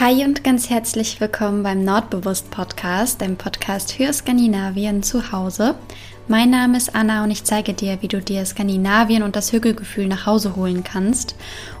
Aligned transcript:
Hi 0.00 0.24
und 0.24 0.42
ganz 0.42 0.70
herzlich 0.70 1.20
willkommen 1.20 1.62
beim 1.62 1.84
Nordbewusst 1.84 2.50
Podcast, 2.50 3.20
dem 3.20 3.36
Podcast 3.36 3.92
für 3.92 4.12
Skandinavien 4.12 5.04
zu 5.04 5.30
Hause. 5.30 5.76
Mein 6.26 6.50
Name 6.50 6.76
ist 6.76 6.96
Anna 6.96 7.22
und 7.22 7.30
ich 7.30 7.44
zeige 7.44 7.74
dir, 7.74 7.98
wie 8.02 8.08
du 8.08 8.20
dir 8.20 8.44
Skandinavien 8.44 9.22
und 9.22 9.36
das 9.36 9.52
Hügelgefühl 9.52 10.08
nach 10.08 10.26
Hause 10.26 10.56
holen 10.56 10.82
kannst. 10.82 11.36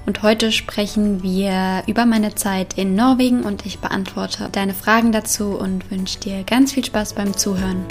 Und 0.06 0.22
heute 0.22 0.52
sprechen 0.52 1.24
wir 1.24 1.82
über 1.88 2.06
meine 2.06 2.36
Zeit 2.36 2.78
in 2.78 2.94
Norwegen 2.94 3.42
und 3.42 3.66
ich 3.66 3.80
beantworte 3.80 4.48
deine 4.52 4.74
Fragen 4.74 5.10
dazu 5.10 5.58
und 5.58 5.90
wünsche 5.90 6.20
dir 6.20 6.44
ganz 6.44 6.70
viel 6.70 6.84
Spaß 6.84 7.14
beim 7.14 7.36
Zuhören. 7.36 7.84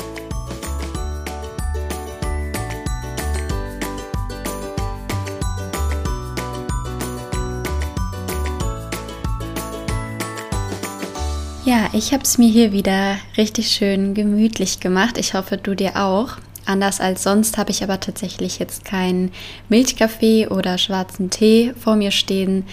Ich 11.94 12.12
habe 12.12 12.24
es 12.24 12.40
mir 12.40 12.50
hier 12.50 12.72
wieder 12.72 13.18
richtig 13.38 13.70
schön 13.70 14.16
gemütlich 14.16 14.80
gemacht. 14.80 15.18
Ich 15.20 15.36
hoffe, 15.36 15.58
du 15.58 15.76
dir 15.76 15.96
auch. 15.96 16.38
Anders 16.66 17.00
als 17.00 17.24
sonst 17.24 17.58
habe 17.58 17.72
ich 17.72 17.84
aber 17.84 18.00
tatsächlich 18.00 18.58
jetzt 18.58 18.84
keinen 18.84 19.32
Milchkaffee 19.70 20.48
oder 20.48 20.78
schwarzen 20.78 21.30
Tee 21.30 21.74
vor 21.80 21.96
mir 21.96 22.10
stehen, 22.10 22.66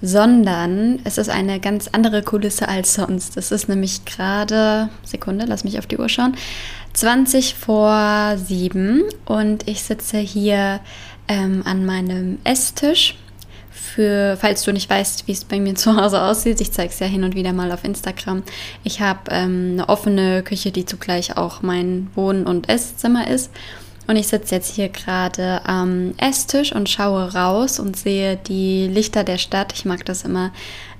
sondern 0.00 1.00
es 1.04 1.18
ist 1.18 1.28
eine 1.28 1.58
ganz 1.58 1.88
andere 1.88 2.22
Kulisse 2.22 2.68
als 2.68 2.94
sonst. 2.94 3.36
Es 3.36 3.50
ist 3.50 3.68
nämlich 3.68 4.04
gerade, 4.04 4.90
Sekunde, 5.02 5.46
lass 5.48 5.64
mich 5.64 5.78
auf 5.78 5.86
die 5.86 5.98
Uhr 5.98 6.08
schauen, 6.08 6.36
20 6.92 7.54
vor 7.54 8.36
7 8.36 9.02
und 9.24 9.66
ich 9.66 9.82
sitze 9.82 10.18
hier 10.18 10.80
ähm, 11.26 11.62
an 11.64 11.84
meinem 11.84 12.38
Esstisch 12.44 13.16
für, 13.78 14.36
falls 14.40 14.62
du 14.62 14.72
nicht 14.72 14.90
weißt, 14.90 15.26
wie 15.26 15.32
es 15.32 15.44
bei 15.44 15.60
mir 15.60 15.74
zu 15.76 15.96
Hause 15.96 16.22
aussieht, 16.22 16.60
ich 16.60 16.72
zeige 16.72 16.92
es 16.92 16.98
ja 16.98 17.06
hin 17.06 17.24
und 17.24 17.34
wieder 17.34 17.52
mal 17.52 17.72
auf 17.72 17.84
Instagram. 17.84 18.42
Ich 18.84 19.00
habe 19.00 19.20
ähm, 19.30 19.70
eine 19.72 19.88
offene 19.88 20.42
Küche, 20.42 20.70
die 20.70 20.84
zugleich 20.84 21.36
auch 21.36 21.62
mein 21.62 22.08
Wohn- 22.14 22.46
und 22.46 22.68
Esszimmer 22.68 23.28
ist. 23.28 23.50
Und 24.06 24.16
ich 24.16 24.28
sitze 24.28 24.54
jetzt 24.54 24.74
hier 24.74 24.88
gerade 24.88 25.60
am 25.66 26.14
Esstisch 26.16 26.72
und 26.72 26.88
schaue 26.88 27.34
raus 27.34 27.78
und 27.78 27.94
sehe 27.94 28.36
die 28.36 28.86
Lichter 28.86 29.22
der 29.22 29.36
Stadt. 29.36 29.74
Ich 29.74 29.84
mag 29.84 30.04
das 30.06 30.24
immer 30.24 30.50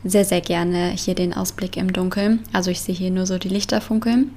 sehr, 0.04 0.26
sehr 0.26 0.42
gerne, 0.42 0.90
hier 0.90 1.14
den 1.14 1.32
Ausblick 1.32 1.78
im 1.78 1.92
Dunkeln. 1.92 2.40
Also 2.52 2.70
ich 2.70 2.82
sehe 2.82 2.94
hier 2.94 3.10
nur 3.10 3.24
so 3.24 3.38
die 3.38 3.48
Lichter 3.48 3.80
funkeln. 3.80 4.32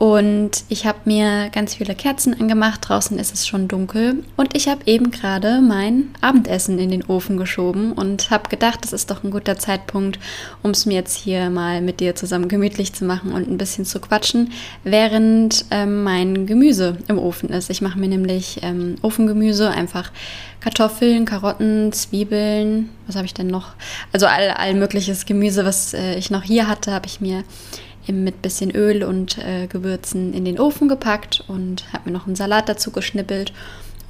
Und 0.00 0.64
ich 0.70 0.86
habe 0.86 1.00
mir 1.04 1.50
ganz 1.50 1.74
viele 1.74 1.94
Kerzen 1.94 2.40
angemacht. 2.40 2.88
Draußen 2.88 3.18
ist 3.18 3.34
es 3.34 3.46
schon 3.46 3.68
dunkel. 3.68 4.24
Und 4.34 4.56
ich 4.56 4.66
habe 4.66 4.80
eben 4.86 5.10
gerade 5.10 5.60
mein 5.60 6.08
Abendessen 6.22 6.78
in 6.78 6.90
den 6.90 7.04
Ofen 7.04 7.36
geschoben 7.36 7.92
und 7.92 8.30
habe 8.30 8.48
gedacht, 8.48 8.78
das 8.82 8.94
ist 8.94 9.10
doch 9.10 9.24
ein 9.24 9.30
guter 9.30 9.58
Zeitpunkt, 9.58 10.18
um 10.62 10.70
es 10.70 10.86
mir 10.86 10.94
jetzt 10.94 11.18
hier 11.18 11.50
mal 11.50 11.82
mit 11.82 12.00
dir 12.00 12.14
zusammen 12.14 12.48
gemütlich 12.48 12.94
zu 12.94 13.04
machen 13.04 13.32
und 13.32 13.46
ein 13.46 13.58
bisschen 13.58 13.84
zu 13.84 14.00
quatschen, 14.00 14.52
während 14.84 15.66
ähm, 15.70 16.02
mein 16.02 16.46
Gemüse 16.46 16.96
im 17.08 17.18
Ofen 17.18 17.50
ist. 17.50 17.68
Ich 17.68 17.82
mache 17.82 17.98
mir 17.98 18.08
nämlich 18.08 18.60
ähm, 18.62 18.94
Ofengemüse, 19.02 19.70
einfach 19.70 20.12
Kartoffeln, 20.60 21.26
Karotten, 21.26 21.92
Zwiebeln. 21.92 22.88
Was 23.06 23.16
habe 23.16 23.26
ich 23.26 23.34
denn 23.34 23.48
noch? 23.48 23.74
Also 24.14 24.24
all, 24.24 24.48
all 24.52 24.72
mögliches 24.72 25.26
Gemüse, 25.26 25.66
was 25.66 25.92
äh, 25.92 26.14
ich 26.14 26.30
noch 26.30 26.42
hier 26.42 26.68
hatte, 26.68 26.90
habe 26.90 27.04
ich 27.04 27.20
mir 27.20 27.44
mit 28.12 28.42
bisschen 28.42 28.70
Öl 28.70 29.02
und 29.04 29.38
äh, 29.38 29.66
Gewürzen 29.66 30.32
in 30.32 30.44
den 30.44 30.58
Ofen 30.58 30.88
gepackt 30.88 31.44
und 31.48 31.92
habe 31.92 32.10
mir 32.10 32.16
noch 32.16 32.26
einen 32.26 32.36
Salat 32.36 32.68
dazu 32.68 32.90
geschnippelt 32.90 33.52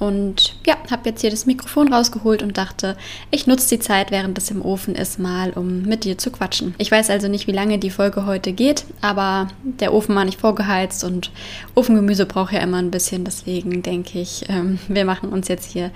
und 0.01 0.55
ja, 0.65 0.77
habe 0.89 1.09
jetzt 1.09 1.21
hier 1.21 1.29
das 1.29 1.45
Mikrofon 1.45 1.93
rausgeholt 1.93 2.41
und 2.41 2.57
dachte, 2.57 2.97
ich 3.29 3.45
nutze 3.45 3.69
die 3.69 3.79
Zeit, 3.79 4.09
während 4.09 4.35
es 4.35 4.49
im 4.49 4.65
Ofen 4.65 4.95
ist, 4.95 5.19
mal, 5.19 5.51
um 5.51 5.83
mit 5.83 6.05
dir 6.05 6.17
zu 6.17 6.31
quatschen. 6.31 6.73
Ich 6.79 6.89
weiß 6.89 7.11
also 7.11 7.27
nicht, 7.27 7.45
wie 7.45 7.51
lange 7.51 7.77
die 7.77 7.91
Folge 7.91 8.25
heute 8.25 8.51
geht, 8.51 8.85
aber 9.01 9.49
der 9.61 9.93
Ofen 9.93 10.15
war 10.15 10.25
nicht 10.25 10.39
vorgeheizt 10.39 11.03
und 11.03 11.29
Ofengemüse 11.75 12.25
braucht 12.25 12.51
ja 12.51 12.61
immer 12.61 12.77
ein 12.77 12.89
bisschen. 12.89 13.25
Deswegen 13.25 13.83
denke 13.83 14.19
ich, 14.19 14.45
ähm, 14.49 14.79
wir 14.87 15.05
machen 15.05 15.29
uns 15.29 15.47
jetzt 15.49 15.71
hier 15.71 15.91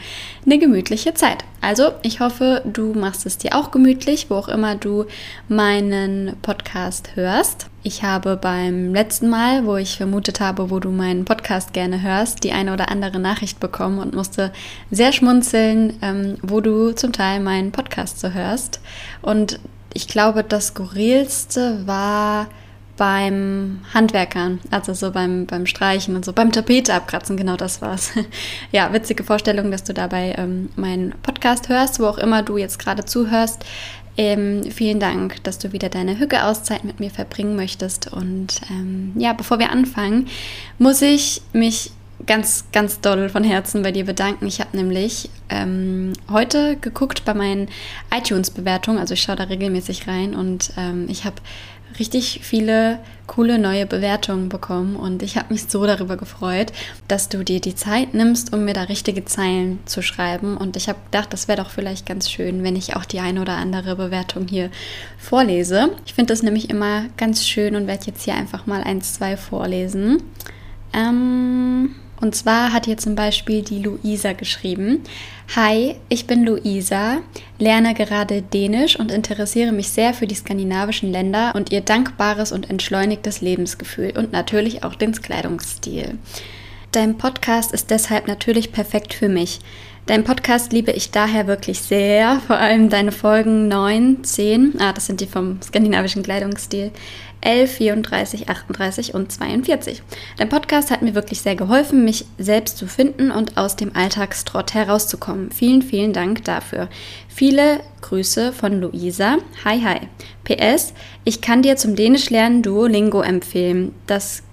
eine 0.46 0.60
gemütliche 0.60 1.16
Zeit. 1.16 1.44
Also, 1.66 1.94
ich 2.04 2.20
hoffe, 2.20 2.62
du 2.64 2.94
machst 2.94 3.26
es 3.26 3.40
dir 3.40 3.56
auch 3.56 3.72
gemütlich, 3.72 4.30
wo 4.30 4.36
auch 4.36 4.50
immer 4.50 4.76
du 4.76 5.06
meinen 5.48 6.38
Podcast 6.44 7.16
hörst. 7.16 7.72
Ich 7.82 8.04
habe 8.04 8.38
beim 8.38 8.94
letzten 8.94 9.30
Mal, 9.30 9.66
wo 9.66 9.76
ich 9.76 9.98
vermutet 9.98 10.40
habe, 10.40 10.70
wo 10.70 10.80
du 10.80 10.92
meinen 10.92 11.26
Podcast 11.26 11.74
gerne 11.74 12.04
hörst, 12.04 12.44
die 12.44 12.52
eine 12.52 12.72
oder 12.72 12.92
andere 12.92 13.18
Nachricht 13.18 13.60
bekommen 13.60 13.98
und 13.98 14.14
musste 14.14 14.54
sehr 14.92 15.12
schmunzeln, 15.12 15.98
ähm, 16.04 16.38
wo 16.44 16.62
du 16.62 16.92
zum 16.92 17.14
Teil 17.14 17.40
meinen 17.40 17.72
Podcast 17.72 18.20
so 18.20 18.30
hörst. 18.30 18.80
Und 19.24 19.60
ich 19.92 20.08
glaube, 20.08 20.44
das 20.44 20.68
Skurrilste 20.68 21.88
war 21.88 22.46
beim 22.98 23.82
Handwerkern, 23.94 24.60
also 24.72 24.94
so 24.94 25.12
beim, 25.12 25.46
beim 25.46 25.66
Streichen 25.66 26.16
und 26.16 26.24
so, 26.24 26.34
beim 26.34 26.52
Tapete 26.52 26.94
abkratzen, 26.94 27.36
genau 27.36 27.58
das 27.58 27.82
war's. 27.82 28.12
ja, 28.72 28.92
witzige 28.94 29.24
Vorstellung, 29.24 29.72
dass 29.72 29.84
du 29.84 29.94
dabei 29.94 30.36
ähm, 30.38 30.70
meinen 30.76 31.14
Podcast 31.22 31.70
hörst, 31.70 32.00
wo 32.00 32.06
auch 32.06 32.18
immer 32.18 32.44
du 32.44 32.58
jetzt 32.58 32.80
gerade 32.80 33.06
zuhörst. 33.06 33.66
Ähm, 34.18 34.64
vielen 34.72 35.02
Dank, 35.02 35.44
dass 35.44 35.60
du 35.60 35.74
wieder 35.74 35.90
deine 35.90 36.20
Hücke-Auszeit 36.20 36.86
mit 36.86 37.02
mir 37.02 37.10
verbringen 37.10 37.58
möchtest. 37.58 38.12
Und 38.14 38.62
ähm, 38.70 39.12
ja, 39.18 39.34
bevor 39.34 39.60
wir 39.60 39.72
anfangen, 39.72 40.28
muss 40.80 41.02
ich 41.02 41.42
mich 41.52 41.92
ganz, 42.26 42.66
ganz 42.72 43.02
doll 43.02 43.28
von 43.28 43.44
Herzen 43.44 43.84
bei 43.84 43.92
dir 43.92 44.06
bedanken. 44.06 44.48
Ich 44.48 44.62
habe 44.62 44.76
nämlich 44.78 45.30
ähm, 45.50 46.14
heute 46.32 46.78
geguckt 46.78 47.26
bei 47.26 47.34
meinen 47.34 47.68
iTunes-Bewertungen, 48.16 49.00
also 49.00 49.14
ich 49.14 49.22
schaue 49.22 49.36
da 49.36 49.44
regelmäßig 49.44 50.08
rein 50.08 50.34
und 50.34 50.72
ähm, 50.78 51.08
ich 51.10 51.26
habe 51.26 51.36
richtig 52.00 52.42
viele 52.44 53.00
coole 53.28 53.58
neue 53.58 53.86
Bewertungen 53.86 54.50
bekommen 54.50 54.96
und 54.96 55.24
ich 55.24 55.38
habe 55.38 55.54
mich 55.54 55.64
so 55.68 55.86
darüber 55.86 56.18
gefreut, 56.18 56.72
dass 57.08 57.30
du 57.30 57.44
dir 57.44 57.60
die 57.60 57.76
Zeit 57.76 58.14
nimmst, 58.14 58.54
um 58.54 58.66
mir 58.66 58.74
da 58.74 58.84
richtige 58.84 59.26
Zeilen 59.26 59.80
zu 59.86 60.02
schreiben 60.02 60.58
und 60.58 60.78
ich 60.78 60.90
habe 60.90 61.00
gedacht, 61.06 61.34
das 61.34 61.48
wäre 61.48 61.62
doch 61.62 61.72
vielleicht 61.72 62.06
ganz 62.06 62.30
schön, 62.30 62.64
wenn 62.64 62.76
ich 62.76 62.96
auch 62.96 63.06
die 63.06 63.20
eine 63.20 63.42
oder 63.42 63.54
andere 63.54 63.96
Bewertung 63.96 64.48
hier 64.48 64.70
vorlese. 65.18 65.92
Ich 66.06 66.14
finde 66.14 66.34
das 66.34 66.44
nämlich 66.44 66.70
immer 66.70 67.06
ganz 67.18 67.46
schön 67.46 67.76
und 67.76 67.88
werde 67.88 68.06
jetzt 68.08 68.24
hier 68.24 68.36
einfach 68.36 68.68
mal 68.68 68.84
eins, 68.84 69.14
zwei 69.14 69.38
vorlesen. 69.38 70.22
Ähm 70.94 71.96
und 72.22 72.36
zwar 72.36 72.72
hat 72.72 72.86
hier 72.86 72.98
zum 72.98 73.16
Beispiel 73.16 73.62
die 73.62 73.80
Luisa 73.80 74.34
geschrieben. 74.34 75.04
Hi, 75.54 75.96
ich 76.10 76.28
bin 76.28 76.44
Luisa, 76.44 77.22
lerne 77.60 77.94
gerade 77.94 78.42
Dänisch 78.42 79.00
und 79.00 79.12
interessiere 79.12 79.72
mich 79.72 79.90
sehr 79.90 80.14
für 80.14 80.28
die 80.28 80.36
skandinavischen 80.36 81.12
Länder 81.12 81.54
und 81.56 81.72
ihr 81.72 81.82
dankbares 81.82 82.52
und 82.52 82.70
entschleunigtes 82.70 83.42
Lebensgefühl 83.42 84.12
und 84.18 84.34
natürlich 84.34 84.84
auch 84.84 84.96
den 84.96 85.14
Kleidungsstil. 85.14 86.18
Dein 86.92 87.18
Podcast 87.18 87.72
ist 87.72 87.90
deshalb 87.90 88.28
natürlich 88.28 88.74
perfekt 88.74 89.14
für 89.14 89.30
mich. 89.30 89.60
Dein 90.08 90.24
Podcast 90.24 90.72
liebe 90.72 90.92
ich 90.92 91.10
daher 91.10 91.48
wirklich 91.48 91.80
sehr, 91.80 92.40
vor 92.46 92.58
allem 92.58 92.90
deine 92.90 93.12
Folgen 93.12 93.68
9, 93.68 94.24
10, 94.24 94.76
ah, 94.80 94.94
das 94.94 95.08
sind 95.08 95.20
die 95.20 95.26
vom 95.26 95.60
skandinavischen 95.64 96.22
Kleidungsstil, 96.22 96.92
11, 97.42 97.72
34, 97.72 98.48
38 98.48 99.16
und 99.16 99.32
42. 99.32 100.04
Dein 100.38 100.50
Podcast 100.50 100.92
hat 100.92 101.02
mir 101.02 101.16
wirklich 101.16 101.42
sehr 101.42 101.56
geholfen, 101.56 102.06
mich 102.06 102.26
selbst 102.38 102.78
zu 102.78 102.86
finden 102.86 103.32
und 103.32 103.58
aus 103.58 103.78
dem 103.78 103.96
Alltagstrott 103.96 104.76
herauszukommen. 104.76 105.50
Vielen, 105.50 105.82
vielen 105.82 106.14
Dank 106.14 106.44
dafür. 106.44 106.88
Viele 107.28 107.80
Grüße 108.02 108.54
von 108.54 108.80
Luisa. 108.80 109.38
Hi, 109.64 109.82
hi. 109.82 110.02
PS, 110.44 110.94
ich 111.24 111.42
kann 111.42 111.64
dir 111.64 111.78
zum 111.78 111.96
Dänisch 111.96 112.30
lernen 112.30 112.62
Duolingo 112.62 113.22
empfehlen. 113.22 113.96
Das 114.06 114.44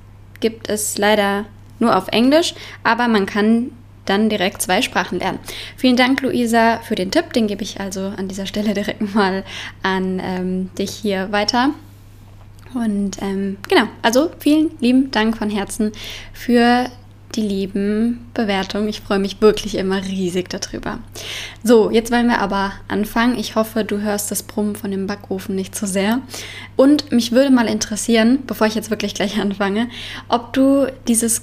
gibt 0.40 0.70
es 0.70 0.96
leider 0.96 1.44
nur 1.78 1.94
auf 1.94 2.08
Englisch, 2.08 2.54
aber 2.84 3.06
man 3.06 3.26
kann 3.26 3.72
dann 4.04 4.28
direkt 4.28 4.62
zwei 4.62 4.82
Sprachen 4.82 5.18
lernen. 5.18 5.38
Vielen 5.76 5.96
Dank, 5.96 6.20
Luisa, 6.22 6.78
für 6.78 6.94
den 6.94 7.10
Tipp. 7.10 7.32
Den 7.32 7.46
gebe 7.46 7.62
ich 7.62 7.80
also 7.80 8.12
an 8.16 8.28
dieser 8.28 8.46
Stelle 8.46 8.74
direkt 8.74 9.14
mal 9.14 9.44
an 9.82 10.20
ähm, 10.22 10.70
dich 10.76 10.90
hier 10.90 11.32
weiter. 11.32 11.70
Und 12.74 13.20
ähm, 13.20 13.58
genau, 13.68 13.84
also 14.00 14.30
vielen 14.38 14.70
lieben 14.80 15.10
Dank 15.10 15.36
von 15.36 15.50
Herzen 15.50 15.92
für 16.32 16.86
die 17.34 17.42
lieben 17.42 18.26
Bewertungen. 18.34 18.88
Ich 18.88 19.00
freue 19.00 19.18
mich 19.18 19.40
wirklich 19.40 19.76
immer 19.76 20.04
riesig 20.04 20.48
darüber. 20.50 20.98
So, 21.62 21.90
jetzt 21.90 22.12
wollen 22.12 22.28
wir 22.28 22.40
aber 22.40 22.72
anfangen. 22.88 23.38
Ich 23.38 23.56
hoffe, 23.56 23.84
du 23.84 24.00
hörst 24.00 24.30
das 24.30 24.42
Brummen 24.42 24.76
von 24.76 24.90
dem 24.90 25.06
Backofen 25.06 25.54
nicht 25.54 25.74
so 25.74 25.86
sehr. 25.86 26.20
Und 26.76 27.10
mich 27.12 27.32
würde 27.32 27.50
mal 27.50 27.68
interessieren, 27.68 28.40
bevor 28.46 28.66
ich 28.66 28.74
jetzt 28.74 28.90
wirklich 28.90 29.14
gleich 29.14 29.40
anfange, 29.40 29.88
ob 30.28 30.52
du 30.52 30.86
dieses 31.08 31.42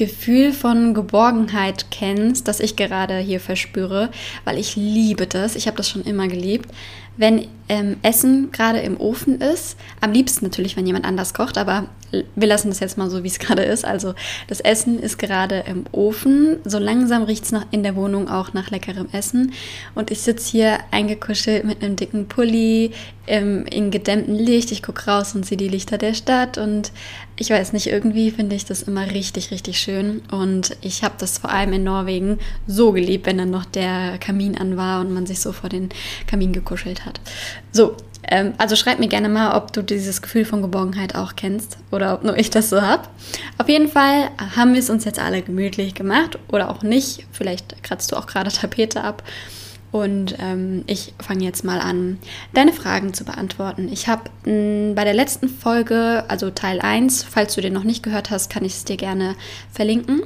Gefühl 0.00 0.54
von 0.54 0.94
Geborgenheit 0.94 1.90
kennst, 1.90 2.48
das 2.48 2.58
ich 2.58 2.74
gerade 2.74 3.18
hier 3.18 3.38
verspüre, 3.38 4.08
weil 4.44 4.56
ich 4.56 4.74
liebe 4.74 5.26
das. 5.26 5.56
Ich 5.56 5.66
habe 5.66 5.76
das 5.76 5.90
schon 5.90 6.04
immer 6.04 6.26
geliebt, 6.26 6.70
wenn 7.18 7.46
ähm, 7.70 7.98
Essen 8.02 8.50
gerade 8.50 8.80
im 8.80 9.00
Ofen 9.00 9.40
ist. 9.40 9.76
Am 10.00 10.12
liebsten 10.12 10.44
natürlich, 10.44 10.76
wenn 10.76 10.88
jemand 10.88 11.04
anders 11.04 11.34
kocht, 11.34 11.56
aber 11.56 11.88
wir 12.34 12.48
lassen 12.48 12.68
das 12.68 12.80
jetzt 12.80 12.98
mal 12.98 13.08
so, 13.08 13.22
wie 13.22 13.28
es 13.28 13.38
gerade 13.38 13.62
ist. 13.62 13.84
Also 13.84 14.14
das 14.48 14.60
Essen 14.60 14.98
ist 14.98 15.18
gerade 15.18 15.64
im 15.66 15.84
Ofen. 15.92 16.56
So 16.64 16.78
langsam 16.78 17.22
riecht 17.22 17.44
es 17.44 17.52
in 17.70 17.84
der 17.84 17.94
Wohnung 17.94 18.28
auch 18.28 18.52
nach 18.52 18.70
leckerem 18.70 19.08
Essen. 19.12 19.52
Und 19.94 20.10
ich 20.10 20.20
sitze 20.20 20.50
hier 20.50 20.78
eingekuschelt 20.90 21.64
mit 21.64 21.82
einem 21.82 21.94
dicken 21.94 22.26
Pulli 22.26 22.90
ähm, 23.28 23.64
in 23.66 23.92
gedämmtem 23.92 24.34
Licht. 24.34 24.72
Ich 24.72 24.82
gucke 24.82 25.08
raus 25.08 25.36
und 25.36 25.46
sehe 25.46 25.56
die 25.56 25.68
Lichter 25.68 25.96
der 25.96 26.14
Stadt. 26.14 26.58
Und 26.58 26.90
ich 27.36 27.50
weiß 27.50 27.72
nicht, 27.72 27.86
irgendwie 27.86 28.30
finde 28.32 28.56
ich 28.56 28.64
das 28.64 28.82
immer 28.82 29.10
richtig, 29.10 29.50
richtig 29.50 29.78
schön. 29.78 30.22
Und 30.32 30.76
ich 30.82 31.04
habe 31.04 31.14
das 31.18 31.38
vor 31.38 31.50
allem 31.50 31.72
in 31.72 31.84
Norwegen 31.84 32.38
so 32.66 32.92
geliebt, 32.92 33.26
wenn 33.26 33.38
dann 33.38 33.50
noch 33.50 33.64
der 33.64 34.18
Kamin 34.18 34.58
an 34.58 34.76
war 34.76 35.00
und 35.00 35.14
man 35.14 35.26
sich 35.26 35.40
so 35.40 35.52
vor 35.52 35.70
den 35.70 35.90
Kamin 36.26 36.52
gekuschelt 36.52 37.06
hat. 37.06 37.20
So, 37.72 37.96
ähm, 38.24 38.54
also 38.58 38.76
schreib 38.76 38.98
mir 38.98 39.08
gerne 39.08 39.28
mal, 39.28 39.56
ob 39.56 39.72
du 39.72 39.82
dieses 39.82 40.22
Gefühl 40.22 40.44
von 40.44 40.62
Geborgenheit 40.62 41.14
auch 41.14 41.36
kennst 41.36 41.78
oder 41.90 42.14
ob 42.14 42.24
nur 42.24 42.36
ich 42.36 42.50
das 42.50 42.70
so 42.70 42.82
habe. 42.82 43.08
Auf 43.58 43.68
jeden 43.68 43.88
Fall 43.88 44.30
haben 44.56 44.72
wir 44.72 44.80
es 44.80 44.90
uns 44.90 45.04
jetzt 45.04 45.18
alle 45.18 45.42
gemütlich 45.42 45.94
gemacht 45.94 46.38
oder 46.48 46.70
auch 46.70 46.82
nicht. 46.82 47.26
Vielleicht 47.32 47.82
kratzt 47.82 48.12
du 48.12 48.16
auch 48.16 48.26
gerade 48.26 48.50
Tapete 48.50 49.02
ab. 49.02 49.22
Und 49.92 50.36
ähm, 50.38 50.84
ich 50.86 51.14
fange 51.20 51.44
jetzt 51.44 51.64
mal 51.64 51.80
an, 51.80 52.18
deine 52.52 52.72
Fragen 52.72 53.12
zu 53.12 53.24
beantworten. 53.24 53.88
Ich 53.92 54.06
habe 54.06 54.30
bei 54.44 55.04
der 55.04 55.14
letzten 55.14 55.48
Folge, 55.48 56.24
also 56.28 56.50
Teil 56.50 56.80
1, 56.80 57.24
falls 57.24 57.56
du 57.56 57.60
den 57.60 57.72
noch 57.72 57.82
nicht 57.82 58.02
gehört 58.02 58.30
hast, 58.30 58.50
kann 58.50 58.64
ich 58.64 58.74
es 58.74 58.84
dir 58.84 58.96
gerne 58.96 59.34
verlinken, 59.72 60.22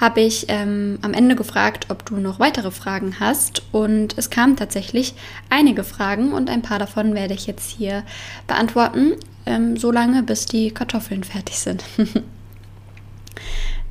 habe 0.00 0.22
ich 0.22 0.46
ähm, 0.48 0.98
am 1.02 1.12
Ende 1.12 1.36
gefragt, 1.36 1.86
ob 1.90 2.06
du 2.06 2.16
noch 2.16 2.40
weitere 2.40 2.70
Fragen 2.70 3.20
hast. 3.20 3.62
Und 3.70 4.16
es 4.16 4.30
kamen 4.30 4.56
tatsächlich 4.56 5.14
einige 5.50 5.84
Fragen 5.84 6.32
und 6.32 6.48
ein 6.48 6.62
paar 6.62 6.78
davon 6.78 7.14
werde 7.14 7.34
ich 7.34 7.46
jetzt 7.46 7.70
hier 7.70 8.04
beantworten, 8.46 9.12
ähm, 9.44 9.76
so 9.76 9.90
lange 9.90 10.22
bis 10.22 10.46
die 10.46 10.70
Kartoffeln 10.70 11.22
fertig 11.24 11.58
sind. 11.58 11.84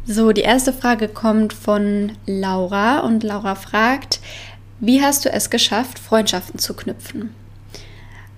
so, 0.06 0.32
die 0.32 0.42
erste 0.42 0.74
Frage 0.74 1.08
kommt 1.08 1.54
von 1.54 2.14
Laura 2.26 3.00
und 3.00 3.24
Laura 3.24 3.56
fragt, 3.56 4.20
wie 4.82 5.02
hast 5.02 5.24
du 5.26 5.32
es 5.32 5.50
geschafft, 5.50 6.00
Freundschaften 6.00 6.60
zu 6.60 6.74
knüpfen? 6.74 7.34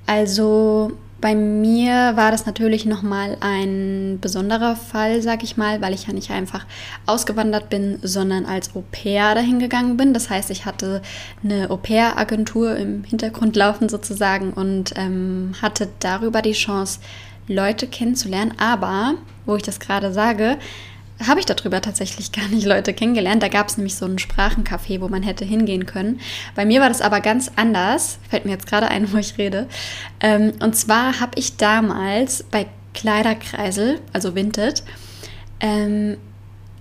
Also 0.05 0.91
bei 1.21 1.35
mir 1.35 2.17
war 2.17 2.31
das 2.31 2.45
natürlich 2.45 2.85
nochmal 2.85 3.37
ein 3.39 4.17
besonderer 4.19 4.75
Fall, 4.75 5.21
sag 5.21 5.41
ich 5.41 5.55
mal, 5.55 5.79
weil 5.79 5.93
ich 5.93 6.05
ja 6.05 6.13
nicht 6.13 6.31
einfach 6.31 6.65
ausgewandert 7.05 7.69
bin, 7.69 7.97
sondern 8.01 8.45
als 8.45 8.75
Au 8.75 8.83
pair 8.91 9.33
dahin 9.33 9.59
gegangen 9.59 9.95
bin. 9.95 10.13
Das 10.13 10.29
heißt, 10.29 10.49
ich 10.51 10.65
hatte 10.65 11.01
eine 11.41 11.69
Au 11.69 11.77
pair-Agentur 11.77 12.75
im 12.75 13.05
Hintergrund 13.05 13.55
laufen 13.55 13.87
sozusagen 13.87 14.51
und 14.51 14.95
ähm, 14.97 15.53
hatte 15.61 15.87
darüber 16.01 16.41
die 16.41 16.51
Chance, 16.51 16.99
Leute 17.47 17.87
kennenzulernen. 17.87 18.53
Aber, 18.57 19.13
wo 19.45 19.55
ich 19.55 19.63
das 19.63 19.79
gerade 19.79 20.11
sage, 20.11 20.57
habe 21.27 21.39
ich 21.39 21.45
darüber 21.45 21.81
tatsächlich 21.81 22.31
gar 22.31 22.47
nicht 22.47 22.65
Leute 22.65 22.93
kennengelernt. 22.93 23.43
Da 23.43 23.47
gab 23.47 23.67
es 23.67 23.77
nämlich 23.77 23.95
so 23.95 24.05
ein 24.05 24.17
Sprachencafé, 24.17 25.01
wo 25.01 25.07
man 25.07 25.23
hätte 25.23 25.45
hingehen 25.45 25.85
können. 25.85 26.19
Bei 26.55 26.65
mir 26.65 26.81
war 26.81 26.89
das 26.89 27.01
aber 27.01 27.21
ganz 27.21 27.51
anders. 27.55 28.19
Fällt 28.29 28.45
mir 28.45 28.51
jetzt 28.51 28.67
gerade 28.67 28.87
ein, 28.87 29.11
wo 29.11 29.17
ich 29.17 29.37
rede. 29.37 29.67
Ähm, 30.19 30.53
und 30.61 30.75
zwar 30.75 31.19
habe 31.19 31.31
ich 31.35 31.57
damals 31.57 32.43
bei 32.43 32.67
Kleiderkreisel, 32.93 33.99
also 34.13 34.35
Vinted, 34.35 34.83
ähm, 35.59 36.17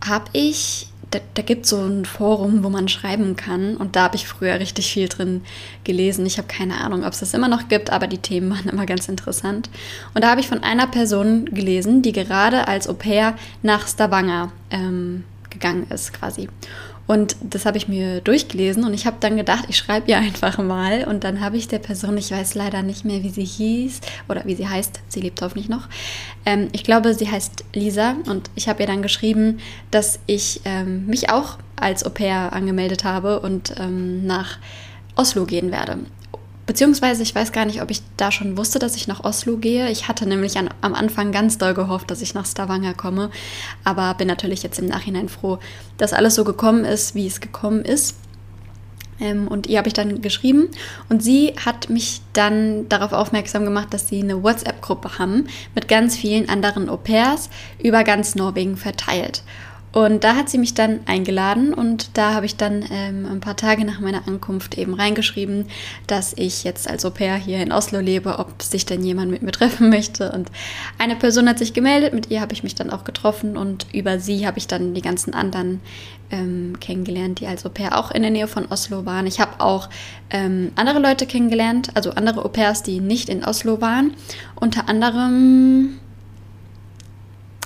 habe 0.04 0.26
ich 0.32 0.91
da, 1.12 1.20
da 1.34 1.42
gibt 1.42 1.64
es 1.64 1.70
so 1.70 1.76
ein 1.76 2.04
Forum, 2.04 2.64
wo 2.64 2.70
man 2.70 2.88
schreiben 2.88 3.36
kann. 3.36 3.76
Und 3.76 3.96
da 3.96 4.04
habe 4.04 4.16
ich 4.16 4.26
früher 4.26 4.58
richtig 4.58 4.92
viel 4.92 5.08
drin 5.08 5.42
gelesen. 5.84 6.26
Ich 6.26 6.38
habe 6.38 6.48
keine 6.48 6.80
Ahnung, 6.80 7.04
ob 7.04 7.12
es 7.12 7.20
das 7.20 7.34
immer 7.34 7.48
noch 7.48 7.68
gibt, 7.68 7.90
aber 7.90 8.06
die 8.06 8.18
Themen 8.18 8.50
waren 8.56 8.68
immer 8.68 8.86
ganz 8.86 9.08
interessant. 9.08 9.70
Und 10.14 10.24
da 10.24 10.30
habe 10.30 10.40
ich 10.40 10.48
von 10.48 10.62
einer 10.62 10.86
Person 10.86 11.46
gelesen, 11.46 12.02
die 12.02 12.12
gerade 12.12 12.66
als 12.66 12.88
Au 12.88 12.94
pair 12.94 13.36
nach 13.62 13.86
Stavanger 13.86 14.50
ähm, 14.70 15.24
gegangen 15.50 15.86
ist, 15.90 16.12
quasi. 16.12 16.48
Und 17.06 17.36
das 17.40 17.66
habe 17.66 17.78
ich 17.78 17.88
mir 17.88 18.20
durchgelesen 18.20 18.84
und 18.84 18.94
ich 18.94 19.06
habe 19.06 19.16
dann 19.20 19.36
gedacht, 19.36 19.64
ich 19.68 19.76
schreibe 19.76 20.10
ihr 20.10 20.18
einfach 20.18 20.58
mal. 20.58 21.04
Und 21.04 21.24
dann 21.24 21.40
habe 21.40 21.56
ich 21.56 21.68
der 21.68 21.78
Person, 21.78 22.16
ich 22.16 22.30
weiß 22.30 22.54
leider 22.54 22.82
nicht 22.82 23.04
mehr, 23.04 23.22
wie 23.22 23.30
sie 23.30 23.44
hieß 23.44 24.00
oder 24.28 24.44
wie 24.44 24.54
sie 24.54 24.68
heißt, 24.68 25.00
sie 25.08 25.20
lebt 25.20 25.42
hoffentlich 25.42 25.68
noch. 25.68 25.88
Ähm, 26.46 26.68
ich 26.72 26.84
glaube, 26.84 27.14
sie 27.14 27.30
heißt 27.30 27.64
Lisa 27.74 28.16
und 28.28 28.50
ich 28.54 28.68
habe 28.68 28.82
ihr 28.82 28.86
dann 28.86 29.02
geschrieben, 29.02 29.58
dass 29.90 30.20
ich 30.26 30.60
ähm, 30.64 31.06
mich 31.06 31.30
auch 31.30 31.58
als 31.76 32.04
Au 32.04 32.10
pair 32.10 32.52
angemeldet 32.52 33.04
habe 33.04 33.40
und 33.40 33.74
ähm, 33.78 34.26
nach 34.26 34.58
Oslo 35.16 35.44
gehen 35.44 35.72
werde. 35.72 35.98
Beziehungsweise 36.66 37.22
ich 37.22 37.34
weiß 37.34 37.50
gar 37.50 37.64
nicht, 37.64 37.82
ob 37.82 37.90
ich 37.90 38.02
da 38.16 38.30
schon 38.30 38.56
wusste, 38.56 38.78
dass 38.78 38.94
ich 38.94 39.08
nach 39.08 39.24
Oslo 39.24 39.56
gehe. 39.56 39.90
Ich 39.90 40.06
hatte 40.06 40.26
nämlich 40.26 40.56
an, 40.58 40.70
am 40.80 40.94
Anfang 40.94 41.32
ganz 41.32 41.58
doll 41.58 41.74
gehofft, 41.74 42.10
dass 42.10 42.22
ich 42.22 42.34
nach 42.34 42.46
Stavanger 42.46 42.94
komme, 42.94 43.30
aber 43.82 44.14
bin 44.14 44.28
natürlich 44.28 44.62
jetzt 44.62 44.78
im 44.78 44.86
Nachhinein 44.86 45.28
froh, 45.28 45.58
dass 45.98 46.12
alles 46.12 46.36
so 46.36 46.44
gekommen 46.44 46.84
ist, 46.84 47.14
wie 47.14 47.26
es 47.26 47.40
gekommen 47.40 47.84
ist. 47.84 48.16
Ähm, 49.20 49.48
und 49.48 49.66
ihr 49.66 49.78
habe 49.78 49.88
ich 49.88 49.94
dann 49.94 50.20
geschrieben 50.22 50.68
und 51.08 51.22
sie 51.22 51.54
hat 51.64 51.90
mich 51.90 52.20
dann 52.32 52.88
darauf 52.88 53.12
aufmerksam 53.12 53.64
gemacht, 53.64 53.92
dass 53.92 54.08
sie 54.08 54.22
eine 54.22 54.42
WhatsApp-Gruppe 54.42 55.18
haben 55.18 55.46
mit 55.74 55.88
ganz 55.88 56.16
vielen 56.16 56.48
anderen 56.48 56.88
Au 56.88 56.96
pairs 56.96 57.50
über 57.82 58.04
ganz 58.04 58.34
Norwegen 58.34 58.76
verteilt. 58.76 59.42
Und 59.92 60.24
da 60.24 60.36
hat 60.36 60.48
sie 60.48 60.56
mich 60.56 60.72
dann 60.72 61.00
eingeladen 61.06 61.74
und 61.74 62.16
da 62.16 62.32
habe 62.32 62.46
ich 62.46 62.56
dann 62.56 62.82
ähm, 62.90 63.26
ein 63.30 63.40
paar 63.40 63.56
Tage 63.56 63.84
nach 63.84 64.00
meiner 64.00 64.26
Ankunft 64.26 64.78
eben 64.78 64.94
reingeschrieben, 64.94 65.66
dass 66.06 66.32
ich 66.34 66.64
jetzt 66.64 66.88
als 66.88 67.04
Au 67.04 67.10
pair 67.10 67.36
hier 67.36 67.58
in 67.62 67.72
Oslo 67.72 68.00
lebe, 68.00 68.38
ob 68.38 68.62
sich 68.62 68.86
denn 68.86 69.04
jemand 69.04 69.30
mit 69.30 69.42
mir 69.42 69.52
treffen 69.52 69.90
möchte. 69.90 70.32
Und 70.32 70.50
eine 70.98 71.14
Person 71.14 71.46
hat 71.46 71.58
sich 71.58 71.74
gemeldet, 71.74 72.14
mit 72.14 72.30
ihr 72.30 72.40
habe 72.40 72.54
ich 72.54 72.62
mich 72.62 72.74
dann 72.74 72.90
auch 72.90 73.04
getroffen 73.04 73.58
und 73.58 73.86
über 73.92 74.18
sie 74.18 74.46
habe 74.46 74.58
ich 74.58 74.66
dann 74.66 74.94
die 74.94 75.02
ganzen 75.02 75.34
anderen 75.34 75.80
ähm, 76.30 76.80
kennengelernt, 76.80 77.40
die 77.40 77.46
als 77.46 77.66
Au 77.66 77.68
pair 77.68 77.98
auch 77.98 78.10
in 78.10 78.22
der 78.22 78.30
Nähe 78.30 78.48
von 78.48 78.64
Oslo 78.66 79.04
waren. 79.04 79.26
Ich 79.26 79.40
habe 79.40 79.60
auch 79.60 79.90
ähm, 80.30 80.72
andere 80.74 81.00
Leute 81.00 81.26
kennengelernt, 81.26 81.90
also 81.94 82.12
andere 82.12 82.42
Au 82.46 82.48
pairs, 82.48 82.82
die 82.82 83.00
nicht 83.00 83.28
in 83.28 83.44
Oslo 83.44 83.82
waren. 83.82 84.14
Unter 84.58 84.88
anderem 84.88 85.98